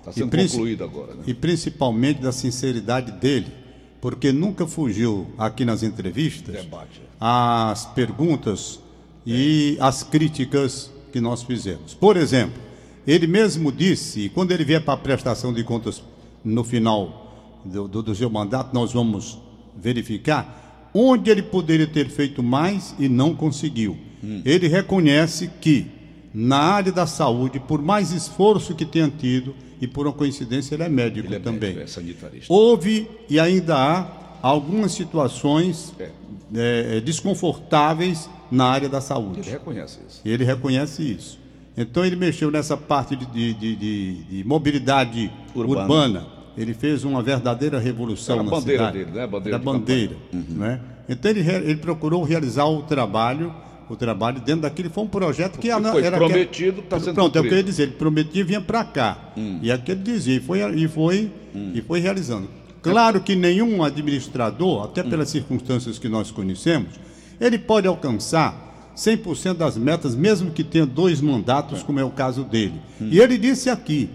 Está 0.00 0.12
sendo 0.12 0.36
concluído 0.36 0.82
agora, 0.82 1.14
né? 1.14 1.22
E 1.26 1.32
principalmente 1.34 2.20
da 2.20 2.32
sinceridade 2.32 3.12
dele, 3.12 3.52
porque 4.00 4.32
nunca 4.32 4.66
fugiu 4.66 5.28
aqui 5.38 5.64
nas 5.64 5.84
entrevistas 5.84 6.56
Debate. 6.56 7.00
às 7.20 7.86
perguntas 7.86 8.80
e 9.26 9.76
às 9.80 10.02
críticas 10.02 10.90
que 11.12 11.20
nós 11.20 11.42
fizemos. 11.42 11.94
Por 11.94 12.16
exemplo, 12.16 12.60
ele 13.06 13.26
mesmo 13.26 13.70
disse, 13.72 14.28
quando 14.30 14.52
ele 14.52 14.64
vier 14.64 14.82
para 14.84 14.94
a 14.94 14.96
prestação 14.96 15.52
de 15.52 15.62
contas 15.64 16.02
no 16.44 16.64
final 16.64 17.60
do, 17.64 17.86
do, 17.88 18.02
do 18.02 18.14
seu 18.14 18.30
mandato, 18.30 18.72
nós 18.74 18.92
vamos 18.92 19.38
verificar 19.76 20.90
onde 20.94 21.30
ele 21.30 21.42
poderia 21.42 21.86
ter 21.86 22.08
feito 22.08 22.42
mais 22.42 22.94
e 22.98 23.08
não 23.08 23.34
conseguiu. 23.34 23.96
Ele 24.44 24.68
reconhece 24.68 25.50
que 25.60 25.86
na 26.32 26.58
área 26.58 26.92
da 26.92 27.06
saúde, 27.06 27.58
por 27.60 27.82
mais 27.82 28.12
esforço 28.12 28.74
que 28.74 28.84
tenha 28.86 29.08
tido, 29.10 29.54
e 29.80 29.86
por 29.86 30.06
uma 30.06 30.12
coincidência 30.12 30.76
ele 30.76 30.84
é 30.84 30.88
médico 30.88 31.26
Ele 31.26 31.34
é 31.34 31.38
também. 31.40 31.74
médico, 31.74 32.26
é. 32.26 32.40
Houve 32.48 33.08
e 33.28 33.40
ainda 33.40 33.76
há 33.76 34.38
algumas 34.40 34.92
situações 34.92 35.92
É. 35.98 36.10
eh, 36.54 37.00
desconfortáveis 37.04 38.30
na 38.52 38.66
área 38.66 38.88
da 38.88 39.00
saúde. 39.00 39.40
Ele 39.40 39.50
reconhece 39.50 39.98
isso. 40.06 40.20
Ele 40.24 40.44
reconhece 40.44 41.02
isso. 41.02 41.40
Então 41.76 42.04
ele 42.04 42.16
mexeu 42.16 42.50
nessa 42.50 42.76
parte 42.76 43.16
de, 43.16 43.24
de- 43.26 43.54
de- 43.54 43.76
de- 43.76 44.24
de 44.24 44.44
mobilidade 44.44 45.32
Urbana. 45.54 45.80
urbana. 45.80 46.26
Ele 46.56 46.74
fez 46.74 47.02
uma 47.02 47.22
verdadeira 47.22 47.78
revolução 47.78 48.34
Era 48.34 48.42
a 48.42 48.44
na 48.44 48.50
bandeira 48.50 48.86
cidade. 48.88 49.04
dele, 49.06 49.16
né? 49.16 49.26
Bandeira 49.26 49.50
Da 49.52 49.58
de 49.58 49.64
bandeira, 49.64 50.16
né? 50.50 50.80
Então 51.08 51.30
ele, 51.30 51.40
ele 51.40 51.76
procurou 51.76 52.22
realizar 52.22 52.66
o 52.66 52.82
trabalho, 52.82 53.54
o 53.88 53.96
trabalho 53.96 54.38
dentro 54.38 54.60
daquele 54.62 54.90
foi 54.90 55.04
um 55.04 55.08
projeto 55.08 55.54
que 55.54 55.62
que 55.62 55.70
ana- 55.70 55.92
foi 55.92 56.04
era 56.04 56.18
prometido, 56.18 56.82
tá 56.82 57.00
sendo 57.00 57.14
Pronto, 57.14 57.36
é 57.36 57.40
o 57.40 57.42
que 57.42 57.48
eu 57.48 57.52
ia 57.56 57.62
cumprido. 57.62 57.70
dizer, 57.70 57.82
ele 57.84 57.92
prometia 57.92 58.42
e 58.42 58.44
vinha 58.44 58.60
para 58.60 58.84
cá. 58.84 59.32
E 59.62 59.72
aquele 59.72 60.00
dizia, 60.02 60.36
e 60.36 60.40
foi 60.40 60.60
e 60.78 60.86
foi 60.88 61.32
e 61.74 61.80
foi 61.80 62.00
realizando. 62.00 62.48
Claro 62.82 63.20
que 63.22 63.34
nenhum 63.34 63.82
administrador, 63.82 64.84
até 64.84 65.02
pelas 65.02 65.30
circunstâncias 65.30 65.98
que 65.98 66.08
nós 66.08 66.30
conhecemos, 66.30 67.00
ele 67.42 67.58
pode 67.58 67.88
alcançar 67.88 68.92
100% 68.96 69.54
das 69.54 69.76
metas, 69.76 70.14
mesmo 70.14 70.50
que 70.50 70.62
tenha 70.62 70.86
dois 70.86 71.20
mandatos, 71.20 71.82
como 71.82 71.98
é 71.98 72.04
o 72.04 72.10
caso 72.10 72.44
dele. 72.44 72.80
E 73.00 73.18
ele 73.18 73.36
disse 73.36 73.68
aqui 73.68 74.08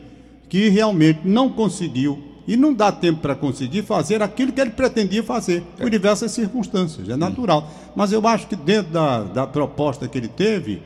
que 0.47 0.69
realmente 0.69 1.21
não 1.25 1.49
conseguiu 1.49 2.23
e 2.47 2.55
não 2.55 2.73
dá 2.73 2.91
tempo 2.91 3.19
para 3.19 3.35
conseguir 3.35 3.83
fazer 3.83 4.23
aquilo 4.23 4.53
que 4.53 4.61
ele 4.61 4.69
pretendia 4.69 5.21
fazer, 5.21 5.61
por 5.77 5.89
diversas 5.89 6.31
circunstâncias, 6.31 7.09
é 7.09 7.17
natural. 7.17 7.69
Mas 7.93 8.13
eu 8.13 8.25
acho 8.25 8.47
que 8.47 8.55
dentro 8.55 8.93
da, 8.93 9.23
da 9.23 9.45
proposta 9.45 10.07
que 10.07 10.17
ele 10.17 10.29
teve, 10.29 10.81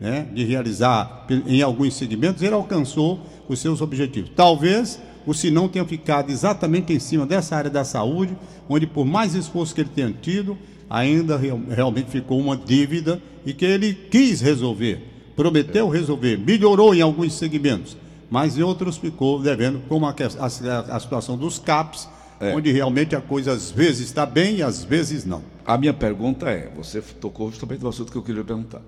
né, 0.00 0.26
de 0.34 0.42
realizar 0.42 1.24
em 1.46 1.62
alguns 1.62 1.94
segmentos, 1.94 2.42
ele 2.42 2.54
alcançou 2.54 3.20
os 3.48 3.60
seus 3.60 3.80
objetivos. 3.80 4.32
Talvez 4.34 4.98
o 5.24 5.32
Sinão 5.32 5.68
tenha 5.68 5.84
ficado 5.84 6.30
exatamente 6.30 6.92
em 6.92 6.98
cima 6.98 7.24
dessa 7.24 7.54
área 7.54 7.70
da 7.70 7.84
saúde, 7.84 8.36
onde 8.68 8.84
por 8.84 9.04
mais 9.04 9.36
esforço 9.36 9.72
que 9.72 9.82
ele 9.82 9.90
tenha 9.94 10.12
tido, 10.20 10.58
ainda 10.94 11.36
real- 11.36 11.60
realmente 11.68 12.10
ficou 12.10 12.38
uma 12.38 12.56
dívida 12.56 13.20
e 13.44 13.52
que 13.52 13.64
ele 13.64 13.92
quis 13.94 14.40
resolver, 14.40 15.02
prometeu 15.36 15.88
resolver, 15.88 16.38
melhorou 16.38 16.94
em 16.94 17.00
alguns 17.00 17.34
segmentos, 17.34 17.96
mas 18.30 18.56
em 18.56 18.62
outros 18.62 18.96
ficou 18.96 19.40
devendo, 19.42 19.80
como 19.88 20.06
a, 20.06 20.10
a- 20.14 20.96
a 20.96 21.00
situação 21.00 21.36
dos 21.36 21.58
CAPs, 21.58 22.08
onde 22.54 22.70
realmente 22.72 23.14
a 23.16 23.20
coisa 23.20 23.52
às 23.52 23.70
vezes 23.70 24.06
está 24.06 24.26
bem 24.26 24.56
e 24.56 24.62
às 24.62 24.84
vezes 24.84 25.24
não. 25.24 25.42
A 25.64 25.78
minha 25.78 25.94
pergunta 25.94 26.50
é: 26.50 26.70
você 26.76 27.00
tocou 27.00 27.50
justamente 27.50 27.80
no 27.82 27.88
assunto 27.88 28.10
que 28.12 28.18
eu 28.18 28.22
queria 28.22 28.44
perguntar. 28.44 28.82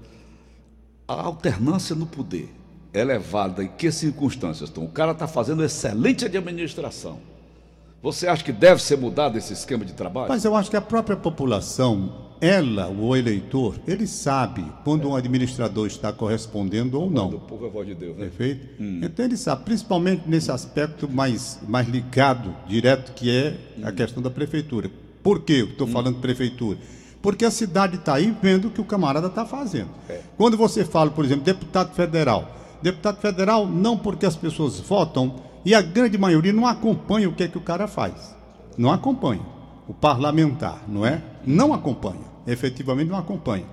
A 1.09 1.14
alternância 1.23 1.95
no 1.95 2.05
poder 2.07 2.53
é 2.92 3.05
levada 3.05 3.62
em 3.62 3.69
que 3.69 3.90
circunstâncias, 3.92 4.69
Tom? 4.69 4.85
O 4.85 4.88
cara 4.88 5.12
está 5.12 5.27
fazendo 5.29 5.62
excelente 5.64 6.25
administração. 6.25 7.19
Você 8.03 8.27
acha 8.29 8.45
que 8.45 8.53
deve 8.53 8.83
ser 8.83 8.97
mudado 8.97 9.37
esse 9.37 9.53
esquema 9.53 9.85
de 9.85 9.93
trabalho? 9.93 10.29
Mas 10.29 10.45
eu 10.45 10.55
acho 10.55 10.71
que 10.71 10.77
a 10.77 10.81
própria 10.81 11.17
população, 11.17 12.27
ela, 12.41 12.89
o 12.89 13.17
eleitor, 13.17 13.77
ele 13.87 14.07
sabe 14.07 14.65
quando 14.85 15.09
um 15.09 15.17
administrador 15.17 15.87
está 15.87 16.13
correspondendo 16.13 17.01
ou 17.01 17.11
não. 17.11 17.31
povo 17.41 17.65
é 17.65 17.69
a 17.69 17.73
voz 17.73 17.87
de 17.87 17.95
Deus, 17.95 18.17
né? 18.17 18.25
Perfeito? 18.25 18.83
Então 19.03 19.25
ele 19.25 19.37
sabe, 19.37 19.65
principalmente 19.65 20.23
nesse 20.27 20.51
aspecto 20.53 21.09
mais, 21.09 21.59
mais 21.67 21.89
ligado, 21.89 22.55
direto, 22.69 23.13
que 23.13 23.31
é 23.31 23.57
a 23.83 23.91
questão 23.91 24.23
da 24.23 24.31
prefeitura. 24.31 24.91
Por 25.23 25.41
que 25.41 25.55
eu 25.55 25.67
estou 25.71 25.87
falando 25.89 26.21
prefeitura? 26.21 26.79
Porque 27.21 27.45
a 27.45 27.51
cidade 27.51 27.97
está 27.97 28.15
aí 28.15 28.33
vendo 28.41 28.69
o 28.69 28.71
que 28.71 28.81
o 28.81 28.85
camarada 28.85 29.27
está 29.27 29.45
fazendo. 29.45 29.91
Quando 30.37 30.57
você 30.57 30.85
fala, 30.85 31.11
por 31.11 31.25
exemplo, 31.25 31.45
deputado 31.45 31.93
federal. 31.93 32.53
Deputado 32.81 33.21
federal, 33.21 33.67
não 33.67 33.99
porque 33.99 34.27
as 34.27 34.37
pessoas 34.37 34.79
votam 34.79 35.35
e 35.66 35.74
a 35.74 35.83
grande 35.83 36.16
maioria 36.16 36.52
não 36.52 36.64
acompanha 36.64 37.29
o 37.29 37.33
que 37.33 37.42
é 37.42 37.48
que 37.48 37.59
o 37.59 37.61
cara 37.61 37.88
faz. 37.88 38.37
Não 38.79 38.92
acompanha. 38.92 39.42
O 39.88 39.92
parlamentar, 39.92 40.85
não 40.87 41.05
é? 41.05 41.20
Não 41.44 41.74
acompanha. 41.74 42.20
Efetivamente 42.46 43.09
não 43.09 43.18
acompanha. 43.18 43.64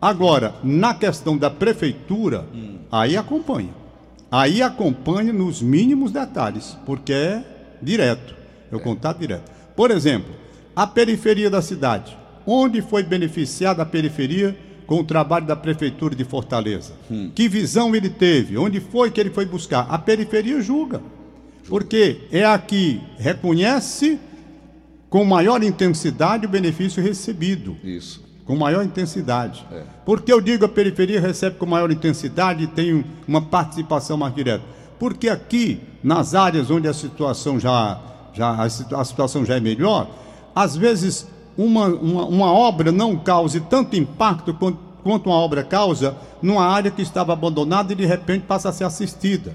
Agora, 0.00 0.54
na 0.62 0.94
questão 0.94 1.36
da 1.36 1.50
prefeitura, 1.50 2.46
aí 2.90 3.16
acompanha. 3.16 3.70
Aí 4.30 4.62
acompanha 4.62 5.32
nos 5.32 5.60
mínimos 5.60 6.12
detalhes, 6.12 6.78
porque 6.86 7.12
é 7.12 7.44
direto. 7.82 8.32
É 8.70 8.76
o 8.76 8.80
contato 8.80 9.18
direto. 9.18 9.50
Por 9.74 9.90
exemplo, 9.90 10.32
a 10.76 10.86
periferia 10.86 11.50
da 11.50 11.60
cidade. 11.60 12.16
Onde 12.46 12.80
foi 12.80 13.02
beneficiada 13.02 13.82
a 13.82 13.86
periferia 13.86 14.56
com 14.86 15.00
o 15.00 15.04
trabalho 15.04 15.46
da 15.46 15.56
prefeitura 15.56 16.14
de 16.14 16.22
Fortaleza? 16.22 16.92
Que 17.34 17.48
visão 17.48 17.92
ele 17.94 18.08
teve? 18.08 18.56
Onde 18.56 18.78
foi 18.78 19.10
que 19.10 19.20
ele 19.20 19.30
foi 19.30 19.46
buscar? 19.46 19.88
A 19.90 19.98
periferia 19.98 20.60
julga. 20.62 21.02
Porque 21.70 22.22
é 22.32 22.44
a 22.44 22.58
que 22.58 23.00
reconhece 23.16 24.18
com 25.08 25.24
maior 25.24 25.62
intensidade 25.62 26.44
o 26.44 26.48
benefício 26.48 27.00
recebido 27.00 27.76
Isso. 27.84 28.24
com 28.44 28.56
maior 28.56 28.84
intensidade. 28.84 29.64
Porque 30.04 30.32
eu 30.32 30.40
digo 30.40 30.64
a 30.64 30.68
periferia 30.68 31.20
recebe 31.20 31.56
com 31.56 31.66
maior 31.66 31.92
intensidade 31.92 32.64
e 32.64 32.66
tem 32.66 33.04
uma 33.26 33.40
participação 33.40 34.16
mais 34.16 34.34
direta? 34.34 34.64
Porque 34.98 35.28
aqui, 35.28 35.80
nas 36.02 36.34
áreas 36.34 36.72
onde 36.72 36.88
a 36.88 36.92
situação 36.92 37.60
já, 37.60 38.00
já, 38.34 38.64
a 38.64 39.04
situação 39.04 39.44
já 39.44 39.56
é 39.56 39.60
melhor, 39.60 40.10
às 40.52 40.76
vezes 40.76 41.28
uma, 41.56 41.86
uma, 41.86 42.24
uma 42.24 42.52
obra 42.52 42.90
não 42.90 43.16
cause 43.16 43.60
tanto 43.60 43.94
impacto 43.94 44.52
quanto, 44.54 44.78
quanto 45.04 45.28
uma 45.28 45.36
obra 45.36 45.62
causa 45.62 46.16
numa 46.42 46.64
área 46.64 46.90
que 46.90 47.00
estava 47.00 47.32
abandonada 47.32 47.92
e 47.92 47.96
de 47.96 48.04
repente 48.04 48.42
passa 48.42 48.70
a 48.70 48.72
ser 48.72 48.82
assistida. 48.82 49.54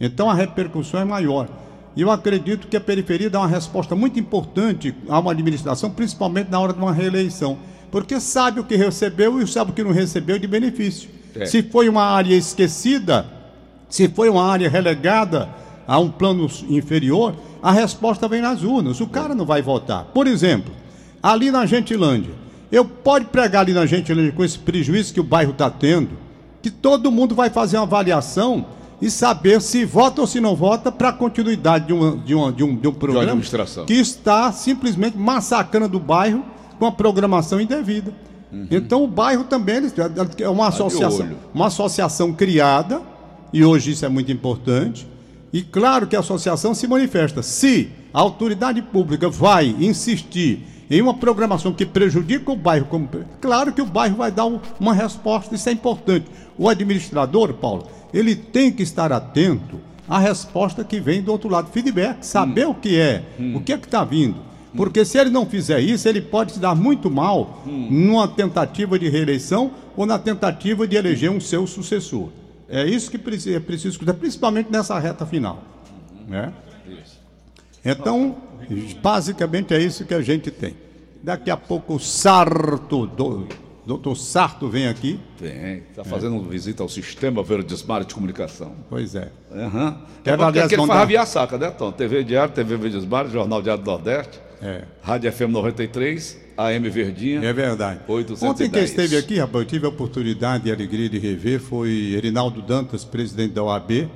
Então 0.00 0.30
a 0.30 0.34
repercussão 0.34 1.00
é 1.00 1.04
maior. 1.04 1.48
E 1.94 2.02
eu 2.02 2.10
acredito 2.10 2.68
que 2.68 2.76
a 2.76 2.80
periferia 2.80 3.28
dá 3.28 3.40
uma 3.40 3.48
resposta 3.48 3.94
muito 3.94 4.18
importante 4.18 4.94
a 5.08 5.18
uma 5.18 5.32
administração, 5.32 5.90
principalmente 5.90 6.50
na 6.50 6.58
hora 6.58 6.72
de 6.72 6.78
uma 6.78 6.92
reeleição. 6.92 7.58
Porque 7.90 8.20
sabe 8.20 8.60
o 8.60 8.64
que 8.64 8.76
recebeu 8.76 9.40
e 9.40 9.46
sabe 9.46 9.72
o 9.72 9.74
que 9.74 9.82
não 9.82 9.92
recebeu 9.92 10.38
de 10.38 10.46
benefício. 10.46 11.10
É. 11.34 11.44
Se 11.44 11.62
foi 11.62 11.88
uma 11.88 12.04
área 12.04 12.34
esquecida, 12.34 13.26
se 13.88 14.08
foi 14.08 14.28
uma 14.28 14.44
área 14.44 14.70
relegada, 14.70 15.48
a 15.90 15.98
um 15.98 16.08
plano 16.08 16.48
inferior, 16.68 17.34
a 17.60 17.72
resposta 17.72 18.28
vem 18.28 18.40
nas 18.40 18.62
urnas. 18.62 19.00
O 19.00 19.08
cara 19.08 19.34
não 19.34 19.44
vai 19.44 19.60
votar. 19.60 20.04
Por 20.04 20.28
exemplo, 20.28 20.72
ali 21.20 21.50
na 21.50 21.66
Gentilândia, 21.66 22.32
eu 22.70 22.84
pode 22.84 23.24
pregar 23.24 23.62
ali 23.62 23.72
na 23.72 23.84
Gentilândia 23.86 24.30
com 24.30 24.44
esse 24.44 24.56
prejuízo 24.56 25.12
que 25.12 25.18
o 25.18 25.24
bairro 25.24 25.50
está 25.50 25.68
tendo, 25.68 26.10
que 26.62 26.70
todo 26.70 27.10
mundo 27.10 27.34
vai 27.34 27.50
fazer 27.50 27.76
uma 27.76 27.82
avaliação 27.82 28.66
e 29.00 29.10
saber 29.10 29.60
se 29.62 29.84
vota 29.84 30.20
ou 30.20 30.26
se 30.26 30.40
não 30.40 30.54
vota 30.54 30.92
para 30.92 31.08
a 31.08 31.12
continuidade 31.12 31.86
de, 31.86 31.92
uma, 31.92 32.16
de, 32.16 32.34
uma, 32.34 32.52
de, 32.52 32.64
um, 32.64 32.76
de 32.76 32.88
um 32.88 32.92
programa 32.92 33.40
que 33.86 33.94
está 33.94 34.52
simplesmente 34.52 35.16
massacrando 35.16 35.96
o 35.96 36.00
bairro 36.00 36.44
com 36.78 36.86
a 36.86 36.92
programação 36.92 37.60
indevida. 37.60 38.12
Uhum. 38.52 38.66
Então 38.70 39.04
o 39.04 39.06
bairro 39.06 39.44
também 39.44 39.80
é 40.38 40.48
uma 40.48 40.68
associação, 40.68 41.30
uma 41.54 41.66
associação 41.68 42.32
criada, 42.32 43.00
e 43.52 43.64
hoje 43.64 43.92
isso 43.92 44.04
é 44.04 44.08
muito 44.08 44.30
importante, 44.30 45.06
e 45.52 45.62
claro 45.62 46.06
que 46.06 46.16
a 46.16 46.20
associação 46.20 46.74
se 46.74 46.86
manifesta. 46.86 47.42
Se 47.42 47.90
a 48.12 48.20
autoridade 48.20 48.82
pública 48.82 49.28
vai 49.28 49.74
insistir 49.78 50.66
em 50.90 51.00
uma 51.00 51.14
programação 51.14 51.72
que 51.72 51.86
prejudica 51.86 52.50
o 52.50 52.56
bairro, 52.56 52.86
como... 52.86 53.08
claro 53.40 53.72
que 53.72 53.80
o 53.80 53.86
bairro 53.86 54.16
vai 54.16 54.32
dar 54.32 54.46
uma 54.78 54.92
resposta, 54.92 55.54
isso 55.54 55.68
é 55.68 55.72
importante. 55.72 56.26
O 56.58 56.68
administrador, 56.68 57.54
Paulo, 57.54 57.86
ele 58.12 58.34
tem 58.34 58.72
que 58.72 58.82
estar 58.82 59.12
atento 59.12 59.80
à 60.08 60.18
resposta 60.18 60.82
que 60.82 60.98
vem 60.98 61.22
do 61.22 61.30
outro 61.30 61.48
lado, 61.48 61.70
feedback, 61.70 62.24
saber 62.24 62.66
hum. 62.66 62.70
o 62.70 62.74
que 62.74 62.98
é, 62.98 63.22
hum. 63.38 63.56
o 63.56 63.60
que 63.60 63.72
é 63.72 63.78
que 63.78 63.86
está 63.86 64.04
vindo. 64.04 64.36
Porque 64.76 65.04
se 65.04 65.18
ele 65.18 65.30
não 65.30 65.46
fizer 65.46 65.80
isso, 65.80 66.08
ele 66.08 66.20
pode 66.20 66.52
se 66.52 66.60
dar 66.60 66.74
muito 66.74 67.10
mal 67.10 67.62
hum. 67.66 67.88
numa 67.90 68.28
tentativa 68.28 68.98
de 68.98 69.08
reeleição 69.08 69.72
ou 69.96 70.06
na 70.06 70.18
tentativa 70.18 70.86
de 70.86 70.96
eleger 70.96 71.30
um 71.30 71.40
seu 71.40 71.66
sucessor. 71.66 72.28
É 72.68 72.84
isso 72.84 73.10
que 73.10 73.16
é 73.16 73.60
preciso 73.60 73.88
escutar, 73.88 74.14
principalmente 74.14 74.70
nessa 74.70 74.98
reta 74.98 75.26
final. 75.26 75.62
Né? 76.28 76.52
Então, 77.84 78.36
basicamente 79.02 79.74
é 79.74 79.80
isso 79.80 80.04
que 80.04 80.14
a 80.14 80.20
gente 80.20 80.50
tem. 80.50 80.74
Daqui 81.22 81.50
a 81.50 81.56
pouco 81.56 81.94
o 81.94 81.98
Sarto, 81.98 83.06
do, 83.06 83.46
doutor 83.86 84.16
Sarto 84.16 84.68
vem 84.68 84.86
aqui. 84.86 85.18
Tem, 85.38 85.82
está 85.90 86.04
fazendo 86.04 86.36
é. 86.36 86.48
visita 86.48 86.82
ao 86.82 86.88
Sistema 86.88 87.42
Verde 87.42 87.74
Smart 87.74 88.06
de 88.06 88.14
Comunicação. 88.14 88.72
Pois 88.88 89.14
é. 89.14 89.30
Uhum. 89.50 89.94
É, 90.24 90.30
é 90.30 90.68
que 90.68 90.74
ele 90.74 90.86
faz 90.86 91.08
via 91.08 91.26
saca, 91.26 91.58
né, 91.58 91.70
Tom? 91.70 91.90
TV 91.92 92.24
Diário, 92.24 92.52
TV 92.52 92.76
Verde 92.76 92.98
Smart, 92.98 93.30
Jornal 93.30 93.62
Diário 93.62 93.82
do 93.82 93.90
Nordeste, 93.90 94.40
é. 94.62 94.84
Rádio 95.02 95.32
FM 95.32 95.50
93, 95.50 96.38
AM 96.56 96.88
Verdinha. 96.90 97.42
É 97.42 97.52
verdade. 97.52 98.00
810. 98.06 98.42
Ontem 98.42 98.70
quem 98.70 98.84
esteve 98.84 99.16
aqui, 99.16 99.38
rapaz, 99.38 99.64
eu 99.64 99.68
tive 99.68 99.86
a 99.86 99.88
oportunidade 99.88 100.68
e 100.68 100.72
alegria 100.72 101.08
de 101.08 101.18
rever, 101.18 101.60
foi 101.60 102.12
Erinaldo 102.14 102.60
Dantas, 102.60 103.04
presidente 103.04 103.54
da 103.54 103.62
OAB. 103.62 104.08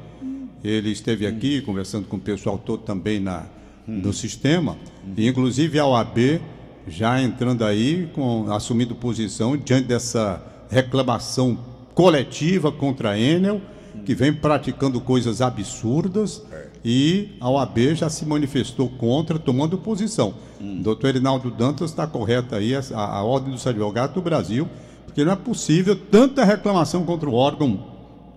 Ele 0.63 0.91
esteve 0.91 1.27
aqui 1.27 1.61
hum. 1.61 1.67
conversando 1.67 2.07
com 2.07 2.17
o 2.17 2.21
pessoal 2.21 2.59
todo 2.59 2.83
também 2.83 3.21
na, 3.21 3.47
hum. 3.89 4.01
no 4.03 4.13
sistema. 4.13 4.73
Hum. 5.07 5.13
E, 5.17 5.27
inclusive 5.27 5.79
a 5.79 5.87
OAB 5.87 6.41
já 6.87 7.21
entrando 7.23 7.65
aí, 7.65 8.09
com, 8.15 8.53
assumindo 8.53 8.95
posição 8.95 9.57
diante 9.57 9.87
dessa 9.87 10.43
reclamação 10.71 11.59
coletiva 11.95 12.71
contra 12.73 13.11
a 13.11 13.19
Enel, 13.19 13.61
que 14.05 14.15
vem 14.15 14.33
praticando 14.33 15.01
coisas 15.01 15.41
absurdas 15.41 16.43
e 16.85 17.31
a 17.41 17.49
OAB 17.49 17.95
já 17.95 18.11
se 18.11 18.27
manifestou 18.27 18.89
contra, 18.89 19.39
tomando 19.39 19.79
posição. 19.79 20.35
Hum. 20.61 20.83
Doutor 20.83 21.09
Erinaldo 21.09 21.51
Dantas 21.51 21.91
está 21.91 22.07
correto 22.07 22.55
aí, 22.55 22.75
a, 22.75 22.81
a 22.95 23.23
Ordem 23.23 23.53
dos 23.53 23.67
Advogados 23.67 24.15
do 24.15 24.21
Brasil, 24.21 24.69
porque 25.07 25.25
não 25.25 25.33
é 25.33 25.37
possível 25.37 25.97
tanta 25.97 26.45
reclamação 26.45 27.05
contra 27.05 27.29
o 27.31 27.35
órgão 27.35 27.87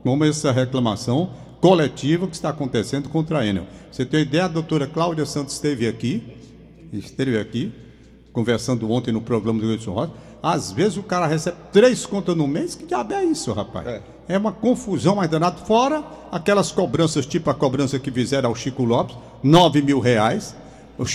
como 0.03 0.23
essa 0.23 0.51
reclamação 0.51 1.31
coletiva 1.59 2.27
que 2.27 2.35
está 2.35 2.49
acontecendo 2.49 3.09
contra 3.09 3.39
a 3.39 3.45
Enel. 3.45 3.65
Você 3.91 4.05
tem 4.05 4.21
ideia, 4.21 4.45
a 4.45 4.47
doutora 4.47 4.87
Cláudia 4.87 5.25
Santos 5.25 5.55
esteve 5.55 5.87
aqui, 5.87 6.23
esteve 6.93 7.37
aqui, 7.37 7.73
conversando 8.37 8.91
ontem 8.91 9.11
no 9.11 9.19
programa 9.19 9.59
do 9.59 9.67
Wilson 9.67 9.93
Rosa, 9.93 10.11
às 10.43 10.71
vezes 10.71 10.95
o 10.95 11.01
cara 11.01 11.25
recebe 11.25 11.57
três 11.73 12.05
contas 12.05 12.37
no 12.37 12.47
mês, 12.47 12.75
que 12.75 12.85
diabo 12.85 13.11
é 13.15 13.25
isso, 13.25 13.51
rapaz? 13.51 13.87
É, 13.87 14.01
é 14.29 14.37
uma 14.37 14.51
confusão 14.51 15.15
mais 15.15 15.27
danada, 15.27 15.57
fora 15.57 16.03
aquelas 16.31 16.71
cobranças, 16.71 17.25
tipo 17.25 17.49
a 17.49 17.55
cobrança 17.55 17.97
que 17.97 18.11
fizeram 18.11 18.49
ao 18.49 18.55
Chico 18.55 18.83
Lopes, 18.83 19.17
nove 19.41 19.81
mil 19.81 19.99
reais, 19.99 20.55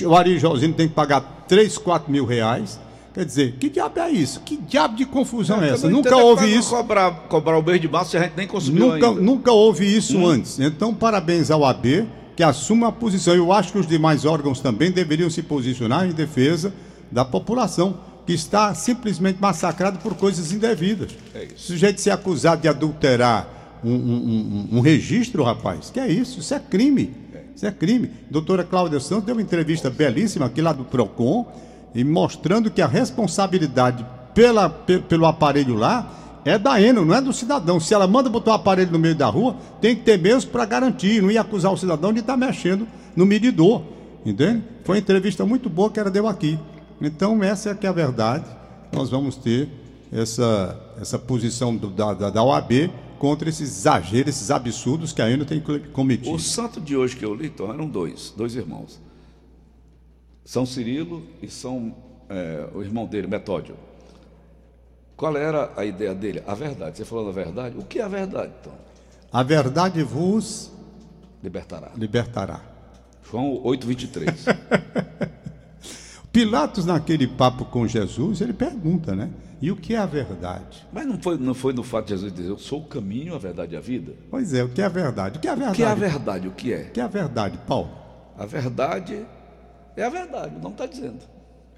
o 0.05 0.17
Ari 0.17 0.37
Josino 0.37 0.75
tem 0.75 0.89
que 0.89 0.95
pagar 0.95 1.45
três, 1.47 1.79
quatro 1.79 2.11
mil 2.11 2.27
reais, 2.27 2.81
Quer 3.15 3.27
dizer, 3.27 3.57
que 3.61 3.69
diabo 3.69 4.01
é 4.01 4.11
isso? 4.11 4.41
Que 4.41 4.57
diabo 4.57 4.97
de 4.97 5.05
confusão 5.05 5.63
é, 5.63 5.69
é 5.69 5.73
essa? 5.75 5.87
Nunca 5.87 6.17
houve 6.17 6.47
isso. 6.47 6.71
Cobrar, 6.71 7.11
cobrar 7.29 7.59
o 7.59 7.63
mês 7.63 7.79
de 7.79 7.87
março 7.87 8.17
a 8.17 8.21
gente 8.21 8.33
nem 8.35 8.47
conseguiu 8.47 8.87
nunca, 8.87 9.07
ainda. 9.09 9.21
Nunca 9.21 9.53
houve 9.53 9.85
isso 9.85 10.17
hum. 10.17 10.27
antes. 10.27 10.59
Então, 10.59 10.95
parabéns 10.95 11.51
ao 11.51 11.63
AB, 11.63 12.07
que 12.35 12.43
assuma 12.43 12.89
a 12.89 12.93
posição. 12.93 13.35
Eu 13.35 13.53
acho 13.53 13.71
que 13.71 13.79
os 13.79 13.87
demais 13.87 14.25
órgãos 14.25 14.61
também 14.61 14.91
deveriam 14.91 15.29
se 15.29 15.43
posicionar 15.43 16.07
em 16.07 16.13
defesa 16.13 16.73
da 17.13 17.25
população 17.25 17.99
que 18.27 18.33
está 18.33 18.75
simplesmente 18.75 19.41
massacrado 19.41 19.99
por 19.99 20.15
coisas 20.15 20.53
indevidas. 20.53 21.13
É. 21.35 21.49
O 21.55 21.59
sujeito 21.59 22.01
ser 22.01 22.11
acusado 22.11 22.63
de 22.63 22.69
adulterar 22.69 23.81
um, 23.85 23.91
um, 23.91 24.69
um, 24.73 24.79
um, 24.79 24.81
registro, 24.81 25.43
rapaz, 25.43 25.91
que 25.91 26.01
é 26.01 26.09
isso? 26.09 26.41
Isso 26.41 26.55
é 26.55 26.59
crime. 26.59 27.15
Isso 27.55 27.67
é 27.67 27.71
crime. 27.71 28.11
Doutora 28.31 28.65
Cláudia 28.65 29.01
Santos 29.01 29.25
deu 29.25 29.35
uma 29.35 29.43
entrevista 29.43 29.91
belíssima 29.91 30.47
aqui 30.47 30.63
lá 30.63 30.73
do 30.73 30.85
PROCON, 30.85 31.47
e 31.95 32.03
mostrando 32.05 32.71
que 32.71 32.81
a 32.81 32.87
responsabilidade 32.87 34.07
pela, 34.35 34.69
pelo 34.71 35.27
aparelho 35.27 35.75
lá 35.75 36.41
é 36.45 36.59
da 36.59 36.81
Enel, 36.81 37.05
não 37.05 37.15
é 37.15 37.21
do 37.21 37.33
cidadão. 37.33 37.79
Se 37.79 37.93
ela 37.93 38.07
manda 38.07 38.31
botar 38.31 38.53
o 38.53 38.55
aparelho 38.55 38.91
no 38.91 38.99
meio 38.99 39.15
da 39.15 39.27
rua, 39.27 39.57
tem 39.81 39.95
que 39.95 40.03
ter 40.03 40.19
mesmo 40.19 40.51
para 40.51 40.65
garantir, 40.65 41.23
não 41.23 41.31
ia 41.31 41.41
acusar 41.41 41.73
o 41.73 41.77
cidadão 41.77 42.13
de 42.13 42.21
estar 42.21 42.33
tá 42.33 42.37
mexendo 42.37 42.87
no 43.15 43.27
medidor. 43.27 43.83
Entende? 44.25 44.63
Foi 44.85 44.97
uma 44.97 45.01
entrevista 45.01 45.45
muito 45.45 45.69
boa 45.69 45.91
que 45.91 46.01
ela 46.01 46.11
deu 46.11 46.27
aqui. 46.27 46.59
Então, 47.03 47.43
essa 47.43 47.71
é 47.71 47.75
que 47.75 47.85
é 47.85 47.89
a 47.89 47.93
verdade. 47.93 48.45
Nós 48.93 49.11
vamos 49.11 49.37
ter 49.37 49.69
essa, 50.13 50.95
essa 51.01 51.19
posição 51.19 51.77
do, 51.77 51.91
da, 51.91 52.31
da, 52.31 52.43
OAB 52.43 52.91
contra 53.19 53.49
esses 53.49 53.79
exageros, 53.79 54.29
esses 54.29 54.51
absurdos 54.51 55.13
que 55.13 55.21
a 55.21 55.25
ANA 55.25 55.45
tem 55.45 55.61
cometido. 55.93 56.33
O 56.33 56.39
santo 56.39 56.81
de 56.81 56.97
hoje 56.97 57.17
que 57.17 57.25
eu 57.25 57.35
li, 57.35 57.47
então, 57.47 57.73
eram 57.73 57.89
dois, 57.89 58.33
dois 58.37 58.55
irmãos. 58.55 59.01
São 60.45 60.65
Cirilo 60.65 61.25
e 61.43 61.49
São 61.49 61.95
é, 62.29 62.69
o 62.73 62.83
irmão 62.83 63.07
dele, 63.07 63.27
Metódio. 63.27 63.75
Qual 65.17 65.37
era 65.37 65.73
a 65.77 65.85
ideia 65.85 66.15
dele? 66.15 66.43
A 66.47 66.55
verdade. 66.55 66.99
Você 66.99 67.05
falou 67.05 67.27
da 67.27 67.33
verdade? 67.33 67.77
O 67.79 67.85
que 67.85 67.99
é 67.99 68.03
a 68.03 68.09
verdade, 68.09 68.53
então? 68.61 68.73
A 69.33 69.43
verdade 69.43 70.03
vos 70.03 70.71
libertará. 71.43 71.91
Libertará. 71.97 72.61
João 73.29 73.61
8, 73.65 73.87
23. 73.87 74.45
Pilatos, 76.33 76.87
naquele 76.87 77.27
papo 77.27 77.67
com 77.67 77.87
Jesus, 77.87 78.41
ele 78.41 78.55
pergunta, 78.55 79.15
né? 79.15 79.31
E 79.61 79.71
o 79.71 79.77
que 79.77 79.95
é 79.95 79.99
a 79.99 80.07
verdade? 80.07 80.85
Mas 80.91 81.07
não 81.07 81.21
foi, 81.21 81.37
não 81.39 81.53
foi 81.53 81.73
no 81.75 81.83
fato 81.83 82.07
de 82.07 82.15
Jesus 82.15 82.33
dizer, 82.33 82.49
eu 82.49 82.59
sou 82.59 82.81
o 82.81 82.85
caminho, 82.85 83.35
a 83.35 83.39
verdade 83.39 83.75
e 83.75 83.77
a 83.77 83.81
vida? 83.81 84.15
Pois 84.31 84.55
é, 84.55 84.65
o 84.65 84.69
que 84.71 84.81
é 84.81 84.87
a 84.87 84.89
verdade? 84.89 85.39
O 85.39 85.41
que 85.41 85.47
é 85.47 85.51
a 85.51 85.55
verdade? 85.55 85.73
O 85.73 85.77
que 85.77 85.83
é 85.83 85.87
a 85.87 85.95
verdade? 85.95 86.49
O 86.49 86.51
que 86.51 86.73
é? 86.73 86.81
O 86.81 86.91
que 86.91 87.01
é 87.01 87.03
a 87.03 87.09
verdade, 87.09 87.59
Paulo? 87.67 87.91
A 88.37 88.47
verdade 88.47 89.27
é 89.95 90.03
a 90.03 90.09
verdade, 90.09 90.57
o 90.57 90.59
nome 90.59 90.75
está 90.75 90.87
dizendo. 90.87 91.21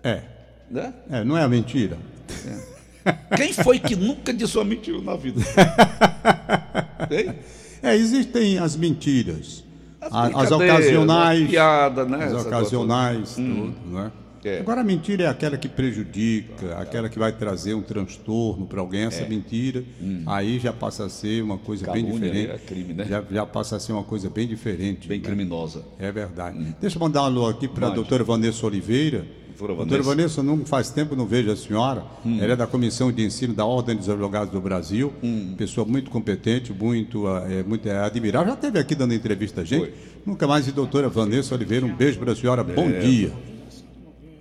É. 0.03 0.23
Né? 0.71 0.95
É, 1.11 1.25
não 1.25 1.37
é 1.37 1.43
a 1.43 1.49
mentira. 1.49 1.99
É. 2.47 3.37
Quem 3.37 3.53
foi 3.53 3.79
que 3.81 3.97
nunca 3.97 4.33
disse 4.33 4.57
uma 4.57 4.64
mentira 4.64 5.01
na 5.03 5.17
vida? 5.17 5.43
é, 7.83 7.97
existem 7.97 8.57
as 8.59 8.77
mentiras. 8.77 9.64
As, 10.01 10.35
as 10.35 10.53
ocasionais. 10.53 11.51
Piada, 11.51 12.05
né? 12.05 12.25
As 12.25 12.47
ocasionais, 12.47 13.37
hum. 13.37 13.73
tudo, 13.73 13.95
né? 13.95 14.12
É. 14.44 14.61
Agora 14.61 14.83
a 14.83 14.85
mentira 14.85 15.24
é 15.24 15.26
aquela 15.26 15.57
que 15.57 15.68
prejudica, 15.68 16.76
aquela 16.78 17.09
que 17.09 17.18
vai 17.18 17.33
trazer 17.33 17.74
um 17.74 17.83
transtorno 17.83 18.66
para 18.66 18.80
alguém. 18.80 19.04
Essa 19.04 19.22
é. 19.22 19.28
mentira 19.28 19.83
hum. 20.00 20.22
aí 20.26 20.59
já 20.59 20.72
passa 20.72 21.07
a 21.07 21.09
ser 21.09 21.42
uma 21.42 21.57
coisa 21.57 21.87
Calúnia, 21.87 22.11
bem 22.11 22.20
diferente. 22.20 22.50
É 22.50 22.59
crime, 22.59 22.94
né? 22.94 23.07
já, 23.09 23.24
já, 23.30 23.46
passa 23.46 23.76
a 23.76 23.80
ser 23.80 23.92
uma 23.92 24.04
coisa 24.04 24.28
bem 24.28 24.46
diferente. 24.46 25.09
Bem 25.09 25.18
né? 25.18 25.24
criminosa. 25.24 25.83
É 25.98 26.12
verdade. 26.12 26.59
Hum. 26.59 26.74
Deixa 26.80 26.96
eu 26.96 27.00
mandar 27.00 27.22
um 27.22 27.24
alô 27.24 27.46
aqui 27.48 27.66
para 27.66 27.87
a 27.87 27.90
doutora 27.90 28.22
Vanessa 28.22 28.66
Oliveira. 28.66 29.24
Doutora, 29.57 29.74
doutora 29.76 30.02
Vanessa, 30.02 30.42
não 30.42 30.64
faz 30.66 30.90
tempo 30.90 31.14
não 31.14 31.26
vejo 31.26 31.50
a 31.50 31.57
senhora. 31.57 32.04
Hum. 32.26 32.38
Ela 32.40 32.54
é 32.54 32.57
da 32.57 32.66
Comissão 32.66 33.12
de 33.12 33.24
Ensino 33.24 33.54
da 33.54 33.64
Ordem 33.64 33.96
dos 33.96 34.09
Advogados 34.09 34.52
do 34.52 34.61
Brasil. 34.61 35.12
Hum. 35.22 35.54
Pessoa 35.57 35.87
muito 35.87 36.11
competente, 36.11 36.72
muito, 36.72 37.28
é, 37.28 37.62
muito 37.62 37.88
é, 37.88 37.98
admirável. 37.98 38.48
Já 38.48 38.54
esteve 38.54 38.78
aqui 38.78 38.94
dando 38.94 39.14
entrevista 39.14 39.61
a 39.61 39.64
gente. 39.64 39.80
Foi. 39.80 39.94
Nunca 40.26 40.46
mais. 40.46 40.66
E 40.66 40.72
doutora 40.72 41.09
Vanessa 41.09 41.54
Oliveira, 41.54 41.87
um 41.87 41.94
beijo 41.94 42.18
para 42.18 42.33
a 42.33 42.37
senhora. 42.37 42.64
Bom 42.64 42.88
é. 42.88 42.98
dia. 42.98 43.54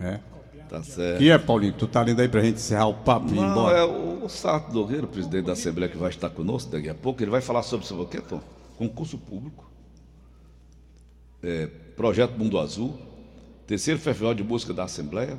É. 0.03 0.19
Tá 0.69 0.81
certo. 0.81 1.19
Que 1.19 1.29
é, 1.29 1.37
Paulinho? 1.37 1.73
Tu 1.73 1.87
tá 1.87 2.01
lendo 2.01 2.19
aí 2.19 2.27
pra 2.27 2.41
gente 2.41 2.55
encerrar 2.55 2.87
o 2.87 2.93
papo 2.95 3.31
e 3.33 3.37
ir 3.37 3.39
embora? 3.39 3.77
é 3.77 3.83
o, 3.83 4.25
o 4.25 4.29
Sarto 4.29 4.73
Nogueira, 4.73 5.05
presidente 5.05 5.45
da 5.45 5.53
Assembleia, 5.53 5.91
que 5.91 5.97
vai 5.97 6.09
estar 6.09 6.29
conosco 6.29 6.71
daqui 6.71 6.89
a 6.89 6.95
pouco. 6.95 7.21
Ele 7.21 7.29
vai 7.29 7.41
falar 7.41 7.61
sobre, 7.63 7.85
sobre 7.85 8.03
o 8.03 8.07
quê, 8.07 8.19
Tom? 8.19 8.41
Concurso 8.77 9.17
público, 9.17 9.69
é, 11.43 11.67
projeto 11.95 12.37
Mundo 12.37 12.57
Azul, 12.57 12.97
terceiro 13.67 13.99
festival 13.99 14.33
de 14.33 14.43
música 14.43 14.73
da 14.73 14.85
Assembleia, 14.85 15.37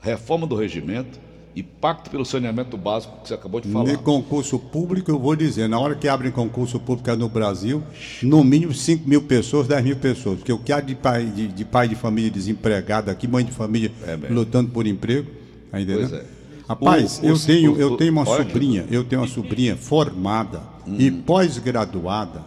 reforma 0.00 0.46
do 0.46 0.56
regimento 0.56 1.18
E 1.56 1.62
pacto 1.62 2.10
pelo 2.10 2.22
saneamento 2.26 2.76
básico 2.76 3.22
que 3.22 3.28
você 3.28 3.32
acabou 3.34 3.62
de 3.62 3.68
falar. 3.70 3.86
De 3.90 3.96
concurso 3.96 4.58
público, 4.58 5.10
eu 5.10 5.18
vou 5.18 5.34
dizer, 5.34 5.66
na 5.66 5.78
hora 5.78 5.94
que 5.94 6.06
abrem 6.06 6.30
concurso 6.30 6.78
público 6.78 7.10
no 7.16 7.30
Brasil, 7.30 7.82
no 8.22 8.44
mínimo 8.44 8.74
5 8.74 9.08
mil 9.08 9.22
pessoas, 9.22 9.66
10 9.66 9.82
mil 9.82 9.96
pessoas. 9.96 10.36
Porque 10.36 10.52
o 10.52 10.58
que 10.58 10.70
há 10.70 10.82
de 10.82 10.94
pai 10.94 11.24
de, 11.24 11.48
de 11.48 11.64
pai 11.64 11.88
de 11.88 11.94
família 11.94 12.30
desempregado 12.30 13.10
aqui, 13.10 13.26
mãe 13.26 13.42
de 13.42 13.52
família 13.52 13.90
É 14.06 14.18
lutando 14.30 14.70
por 14.70 14.86
emprego. 14.86 15.30
Tá 15.70 15.80
entendendo? 15.80 16.10
Pois 16.10 16.20
é. 16.20 16.26
Rapaz, 16.68 17.20
O- 17.22 17.26
eu, 17.26 17.34
o- 17.34 17.38
tenho, 17.38 17.72
o- 17.74 17.80
eu 17.80 17.96
tenho 17.96 18.12
uma 18.12 18.28
olha 18.28 18.44
sobrinha, 18.44 18.84
eu 18.90 19.02
tenho 19.04 19.22
uma 19.22 19.28
sobrinha 19.28 19.76
formada 19.76 20.60
e 20.86 21.10
Hum. 21.10 21.22
pós-graduada, 21.24 22.42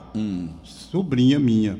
sobrinha 0.63 1.39
minha, 1.39 1.79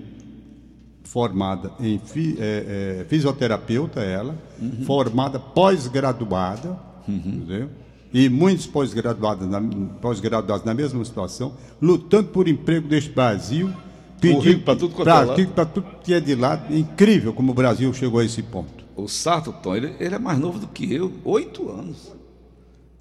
formada 1.04 1.72
em 1.80 2.00
fi- 2.00 2.36
é, 2.40 3.02
é, 3.02 3.06
fisioterapeuta, 3.08 4.00
ela, 4.02 4.36
Uhum. 4.60 4.84
formada 4.86 5.38
pós-graduada, 5.40 6.89
entendeu? 7.10 7.70
E 8.14 8.28
muitos 8.28 8.66
pós-graduados 8.66 9.48
na, 9.48 9.62
pós-graduados 10.02 10.66
na 10.66 10.74
mesma 10.74 11.04
situação, 11.06 11.54
lutando 11.82 12.30
por 12.30 12.48
emprego 12.48 12.88
neste 12.88 13.12
Brasil, 13.12 13.72
tudo 14.20 14.90
quanto 14.90 15.10
é 15.10 15.14
lado. 15.14 15.48
pra 15.48 15.66
tudo 15.66 15.88
que 16.04 16.14
é 16.14 16.20
de 16.20 16.36
lado. 16.36 16.76
Incrível 16.76 17.34
como 17.34 17.52
o 17.52 17.56
Brasil 17.56 17.94
chegou 17.94 18.20
a 18.20 18.26
esse 18.26 18.42
ponto. 18.42 18.84
O 18.96 19.08
Sarto, 19.08 19.54
Tom, 19.54 19.76
ele, 19.76 19.96
ele 20.00 20.16
é 20.16 20.20
mais 20.20 20.38
novo 20.40 20.60
do 20.60 20.68
que 20.68 20.94
eu, 20.94 21.14
oito 21.24 21.70
anos. 21.70 22.12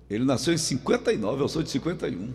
Ele 0.09 0.25
nasceu 0.25 0.55
em 0.55 0.59
59, 0.59 1.43
eu 1.43 1.49
sou 1.49 1.63
de 1.63 1.71
51. 1.71 2.29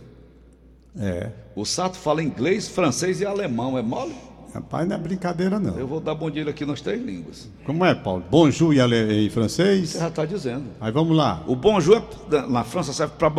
É. 0.97 1.31
O 1.55 1.65
Sarto 1.65 1.97
fala 1.97 2.21
inglês, 2.21 2.67
francês 2.67 3.21
e 3.21 3.25
alemão, 3.25 3.77
é 3.77 3.81
mole? 3.81 4.15
Rapaz, 4.53 4.87
não 4.87 4.95
é 4.95 4.99
brincadeira, 4.99 5.59
não. 5.59 5.75
Eu 5.79 5.87
vou 5.87 5.99
dar 5.99 6.13
bom 6.13 6.29
dia 6.29 6.47
aqui 6.47 6.63
nas 6.63 6.79
três 6.79 7.03
línguas. 7.03 7.49
Como 7.65 7.83
é, 7.83 7.95
Paulo? 7.95 8.23
Bonjour 8.29 8.71
em, 8.73 9.27
francês? 9.31 9.89
Você 9.89 9.99
já 9.99 10.09
está 10.09 10.25
dizendo. 10.25 10.65
Aí 10.79 10.91
vamos 10.91 11.17
lá. 11.17 11.41
O 11.47 11.55
bonjour 11.55 12.03
é- 12.31 12.41
na 12.47 12.63
França 12.63 12.93
serve 12.93 13.13
para 13.17 13.31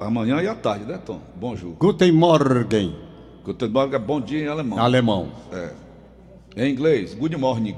amanhã 0.00 0.40
e 0.40 0.46
à 0.46 0.54
tarde, 0.54 0.84
né, 0.84 1.00
Tom? 1.04 1.18
Bonjour. 1.34 1.72
Guten 1.80 2.12
Morgen, 2.12 2.94
Guten 3.44 3.68
Morgen 3.70 3.96
é 3.96 3.98
bom 3.98 4.20
dia 4.20 4.44
em 4.44 4.48
alemão. 4.48 4.78
alemão. 4.78 5.28
É. 5.52 5.70
Em 6.56 6.70
inglês, 6.72 7.12
good 7.14 7.36
morning. 7.36 7.74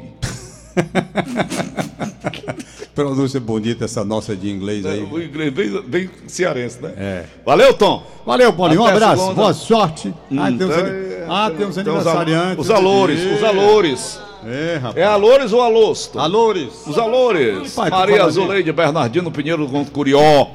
Pronúncia 2.94 3.40
bonita 3.40 3.86
essa 3.86 4.04
nossa 4.04 4.36
de 4.36 4.50
inglês 4.50 4.84
aí. 4.84 5.02
O 5.02 5.20
inglês 5.22 5.52
bem, 5.52 5.82
bem 5.82 6.10
cearense, 6.26 6.82
né? 6.82 6.92
É. 6.96 7.24
Valeu, 7.44 7.72
Tom. 7.72 8.02
Valeu, 8.26 8.52
Paulinho. 8.52 8.82
Um 8.82 8.86
abraço. 8.86 9.32
Boa 9.32 9.54
sorte. 9.54 10.12
uns, 10.30 10.50
Então, 10.50 10.70
ani- 10.70 10.90
é, 10.90 11.11
ah, 11.28 11.50
tem 11.50 11.66
uns 11.66 11.70
os 11.70 11.78
aniversariantes. 11.78 12.58
Os 12.64 12.70
alores, 12.70 13.20
os 13.38 13.44
alores. 13.44 14.20
É, 14.44 14.76
rapaz. 14.76 14.96
É 14.96 15.04
alores 15.04 15.52
ou 15.52 15.60
alôs? 15.62 16.06
Tom? 16.08 16.18
Alores. 16.18 16.86
Os 16.86 16.98
alores. 16.98 17.74
Pai, 17.74 17.90
Maria 17.90 18.24
Azuleide 18.24 18.72
Bernardino 18.72 19.30
Pinheiro 19.30 19.68
Curió. 19.92 20.48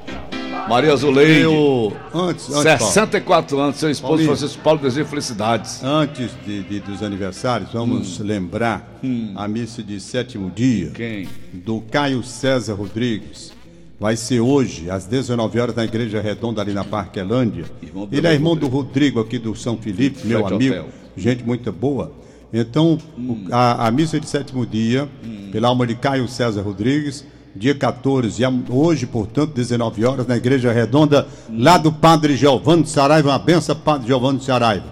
Maria 0.68 0.92
Azuleide. 0.92 1.42
Eu, 1.44 1.94
antes, 2.14 2.50
antes, 2.54 2.64
Paulo, 2.78 2.94
64 2.94 3.60
anos, 3.60 3.78
seu 3.78 3.90
esposo 3.90 4.12
Paulinho. 4.12 4.28
Francisco 4.36 4.62
Paulo 4.62 4.80
deseja 4.82 5.08
felicidades. 5.08 5.82
antes 5.82 6.32
de, 6.46 6.62
de- 6.64 6.80
dos 6.82 7.02
aniversários, 7.02 7.72
vamos 7.72 8.20
lembrar 8.20 9.00
a 9.36 9.48
missa 9.48 9.82
de 9.82 9.98
sétimo 10.02 10.52
dia 10.54 10.92
Quem? 10.94 11.30
do 11.54 11.80
Caio 11.90 12.22
César 12.22 12.74
Rodrigues. 12.74 13.54
Vai 14.00 14.16
ser 14.16 14.40
hoje, 14.40 14.90
às 14.92 15.06
19 15.06 15.60
horas, 15.60 15.76
na 15.76 15.84
Igreja 15.84 16.22
Redonda, 16.22 16.62
ali 16.62 16.72
na 16.74 16.84
Parquelândia. 16.84 17.66
Ele 18.12 18.28
é 18.28 18.34
irmão 18.34 18.56
do 18.56 18.68
Rodrigo 18.68 19.20
aqui 19.20 19.40
do 19.40 19.56
São 19.56 19.76
Felipe, 19.78 20.20
meu 20.28 20.38
amigo, 20.56 20.76
gente 21.18 21.44
muito 21.44 21.72
boa. 21.72 22.12
Então, 22.54 22.98
o- 23.18 23.38
a, 23.52 23.88
a 23.88 23.92
missa 23.92 24.20
de 24.20 24.30
sétimo 24.30 24.66
dia, 24.66 25.10
pela 25.52 25.68
alma 25.70 25.86
de 25.88 25.96
Caio 25.96 26.28
César 26.28 26.62
Rodrigues, 26.62 27.26
dia 27.56 27.74
14, 27.74 28.40
e 28.40 28.46
am- 28.46 28.64
hoje, 28.70 29.08
portanto, 29.08 29.52
19 29.56 30.06
horas, 30.06 30.28
na 30.28 30.38
Igreja 30.38 30.72
Redonda, 30.72 31.28
lá 31.50 31.78
do 31.80 31.92
Padre 31.92 32.38
Giovanni 32.38 32.86
Saraiva, 32.86 33.30
uma 33.30 33.40
benção, 33.40 33.76
Padre 33.76 34.06
Giovanni 34.08 34.38
de 34.38 34.46
Saraiva. 34.46 34.86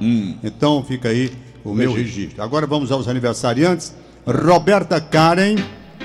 Então, 0.43 0.83
fica 0.83 1.09
aí 1.09 1.31
o 1.63 1.75
meu 1.75 1.91
registro. 1.93 2.41
Agora 2.41 2.65
vamos 2.65 2.91
aos 2.91 3.07
aniversariantes. 3.07 3.93
Roberta 4.25 4.99
Karen, 4.99 5.55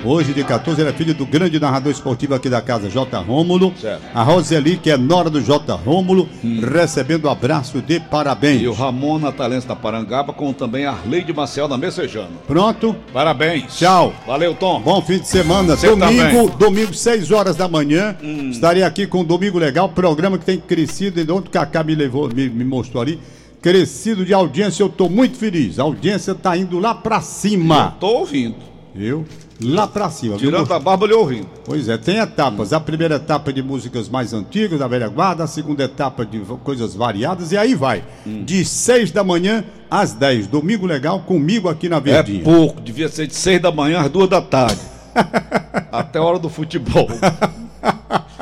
hoje 0.03 0.33
de 0.33 0.43
14, 0.43 0.81
ela 0.81 0.89
é 0.89 0.93
filha 0.93 1.13
do 1.13 1.25
grande 1.25 1.59
narrador 1.59 1.91
esportivo 1.91 2.33
aqui 2.33 2.49
da 2.49 2.61
casa, 2.61 2.89
J. 2.89 3.17
Rômulo. 3.19 3.73
Certo. 3.79 4.01
A 4.13 4.23
Roseli, 4.23 4.77
que 4.77 4.89
é 4.89 4.97
nora 4.97 5.29
do 5.29 5.41
J. 5.41 5.73
Rômulo, 5.75 6.27
recebendo 6.71 7.29
abraço 7.29 7.81
de 7.81 7.99
parabéns. 7.99 8.61
E 8.61 8.67
o 8.67 8.73
Ramon 8.73 9.19
Natalense 9.19 9.67
da 9.67 9.75
Parangaba, 9.75 10.33
como 10.33 10.53
também 10.53 10.85
a 10.85 10.91
Arleide 10.91 11.33
Marcel 11.33 11.67
da 11.67 11.77
Messejana. 11.77 12.29
Pronto? 12.47 12.95
Parabéns. 13.13 13.77
Tchau. 13.77 14.13
Valeu, 14.25 14.55
Tom. 14.55 14.81
Bom 14.81 15.01
fim 15.01 15.19
de 15.19 15.27
semana. 15.27 15.75
Você 15.75 15.87
domingo, 15.87 16.49
também. 16.49 16.57
domingo, 16.57 16.93
6 16.93 17.31
horas 17.31 17.55
da 17.55 17.67
manhã. 17.67 18.15
Estarei 18.49 18.83
aqui 18.83 19.07
com 19.07 19.21
o 19.21 19.23
Domingo 19.23 19.57
Legal, 19.57 19.89
programa 19.89 20.37
que 20.37 20.45
tem 20.45 20.59
crescido, 20.59 21.19
e 21.19 21.31
onde 21.31 21.47
o 21.47 21.51
Cacá 21.51 21.83
me 21.83 21.95
levou, 21.95 22.29
me, 22.33 22.49
me 22.49 22.63
mostrou 22.63 23.01
ali. 23.01 23.19
Crescido 23.61 24.25
de 24.25 24.33
audiência, 24.33 24.81
eu 24.81 24.87
estou 24.87 25.07
muito 25.07 25.37
feliz. 25.37 25.77
A 25.77 25.83
audiência 25.83 26.31
está 26.31 26.57
indo 26.57 26.79
lá 26.79 26.95
pra 26.95 27.21
cima. 27.21 27.95
Tô 27.99 28.07
ouvindo. 28.07 28.55
Viu? 28.93 29.23
Lá 29.63 29.87
pra 29.87 30.09
cima. 30.09 30.37
viu? 30.37 30.49
Tirando 30.49 30.71
a 30.73 30.79
barba, 30.79 31.05
lhe 31.05 31.13
ouvindo. 31.13 31.47
Pois 31.65 31.87
é, 31.87 31.97
tem 31.97 32.17
etapas. 32.17 32.73
A 32.73 32.79
primeira 32.79 33.15
etapa 33.15 33.51
de 33.53 33.61
músicas 33.61 34.09
mais 34.09 34.33
antigas, 34.33 34.79
da 34.79 34.87
velha 34.87 35.07
guarda, 35.07 35.43
a 35.43 35.47
segunda 35.47 35.83
etapa 35.83 36.25
de 36.25 36.39
coisas 36.63 36.95
variadas, 36.95 37.51
e 37.51 37.57
aí 37.57 37.75
vai. 37.75 38.03
De 38.25 38.65
6 38.65 39.11
da 39.11 39.23
manhã 39.23 39.63
às 39.89 40.13
10. 40.13 40.47
Domingo 40.47 40.85
legal 40.85 41.19
comigo 41.21 41.69
aqui 41.69 41.87
na 41.89 41.97
É 41.97 42.01
Verdinha. 42.01 42.43
pouco, 42.43 42.81
devia 42.81 43.07
ser 43.09 43.27
de 43.27 43.35
seis 43.35 43.61
da 43.61 43.71
manhã 43.71 43.99
às 43.99 44.09
duas 44.09 44.29
da 44.29 44.41
tarde. 44.41 44.79
Até 45.91 46.17
a 46.19 46.23
hora 46.23 46.39
do 46.39 46.49
futebol. 46.49 47.07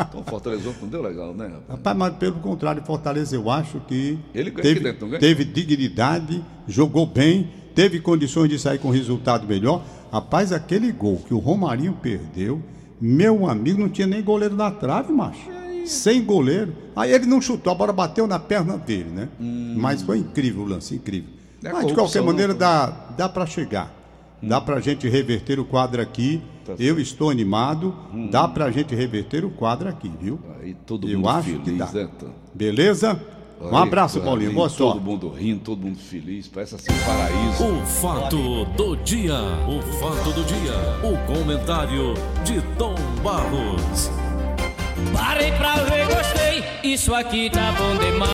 Então 0.07 0.23
Fortaleza 0.23 0.73
não 0.81 0.87
deu 0.87 1.01
legal, 1.01 1.33
né? 1.33 1.45
rapaz? 1.45 1.63
Rapaz, 1.69 1.97
mas 1.97 2.13
pelo 2.15 2.35
contrário, 2.35 2.81
Fortaleza 2.83 3.35
eu 3.35 3.49
acho 3.49 3.79
que 3.87 4.17
Ele 4.33 4.51
teve, 4.51 4.79
dentro, 4.79 5.09
teve 5.19 5.43
dignidade, 5.45 6.43
jogou 6.67 7.05
bem, 7.05 7.49
teve 7.75 7.99
condições 7.99 8.49
de 8.49 8.57
sair 8.59 8.79
com 8.79 8.89
resultado 8.89 9.47
melhor. 9.47 9.81
Rapaz, 10.11 10.51
aquele 10.51 10.91
gol 10.91 11.17
que 11.27 11.33
o 11.33 11.37
Romarinho 11.37 11.93
perdeu, 11.93 12.61
meu 12.99 13.47
amigo, 13.49 13.79
não 13.79 13.89
tinha 13.89 14.07
nem 14.07 14.21
goleiro 14.21 14.55
na 14.55 14.71
trave, 14.71 15.13
macho. 15.13 15.47
Sem 15.85 16.23
goleiro. 16.23 16.73
Aí 16.95 17.11
ele 17.11 17.25
não 17.25 17.41
chutou, 17.41 17.71
a 17.71 17.75
bola 17.75 17.93
bateu 17.93 18.27
na 18.27 18.37
perna 18.39 18.77
dele, 18.77 19.09
né? 19.09 19.29
Mas 19.77 20.01
foi 20.01 20.19
incrível 20.19 20.63
o 20.63 20.65
lance, 20.65 20.95
incrível. 20.95 21.29
Hum. 21.31 21.67
É 21.67 21.73
Mas 21.73 21.87
de 21.87 21.93
qualquer 21.93 22.21
maneira 22.21 22.53
não, 22.53 22.59
dá, 22.59 22.85
dá 23.17 23.29
para 23.29 23.45
chegar. 23.45 23.93
Dá 24.41 24.61
pra 24.61 24.79
gente 24.79 25.07
reverter 25.09 25.59
o 25.59 25.65
quadro 25.65 26.01
aqui. 26.01 26.41
Tá 26.65 26.73
Eu 26.79 26.99
estou 26.99 27.29
animado. 27.29 27.93
Dá 28.31 28.47
pra 28.47 28.71
gente 28.71 28.95
reverter 28.95 29.43
o 29.43 29.49
quadro 29.49 29.89
aqui, 29.89 30.09
viu? 30.21 30.39
Aí 30.61 30.73
todo 30.85 31.09
Eu 31.09 31.17
mundo 31.19 31.29
acho 31.29 31.49
que 31.59 31.65
feliz, 31.65 31.77
dá. 31.77 31.91
né? 31.91 32.09
Beleza? 32.53 33.21
Um 33.61 33.75
abraço, 33.77 34.21
Paulinho. 34.21 34.53
Boa 34.53 34.69
Todo 34.69 34.77
sorte. 34.77 34.99
mundo 35.01 35.29
rindo, 35.29 35.59
todo 35.61 35.81
mundo 35.81 35.97
feliz. 35.99 36.47
Parece 36.47 36.75
assim 36.75 36.91
um 36.91 37.05
paraíso. 37.05 37.65
O 37.65 37.85
fato 37.85 38.65
do 38.77 38.95
dia, 38.97 39.35
o 39.67 39.81
fato 39.99 40.31
do 40.31 40.43
dia, 40.45 40.73
o 41.03 41.17
comentário 41.33 42.13
de 42.45 42.61
Tom 42.77 42.95
Barros. 43.21 44.09
Parei 45.13 45.51
pra 45.53 45.75
ver, 45.83 46.05
gostei. 46.07 46.63
Isso 46.83 47.13
aqui 47.13 47.49
tá 47.49 47.73
bom 47.73 47.95
demais. 47.97 48.19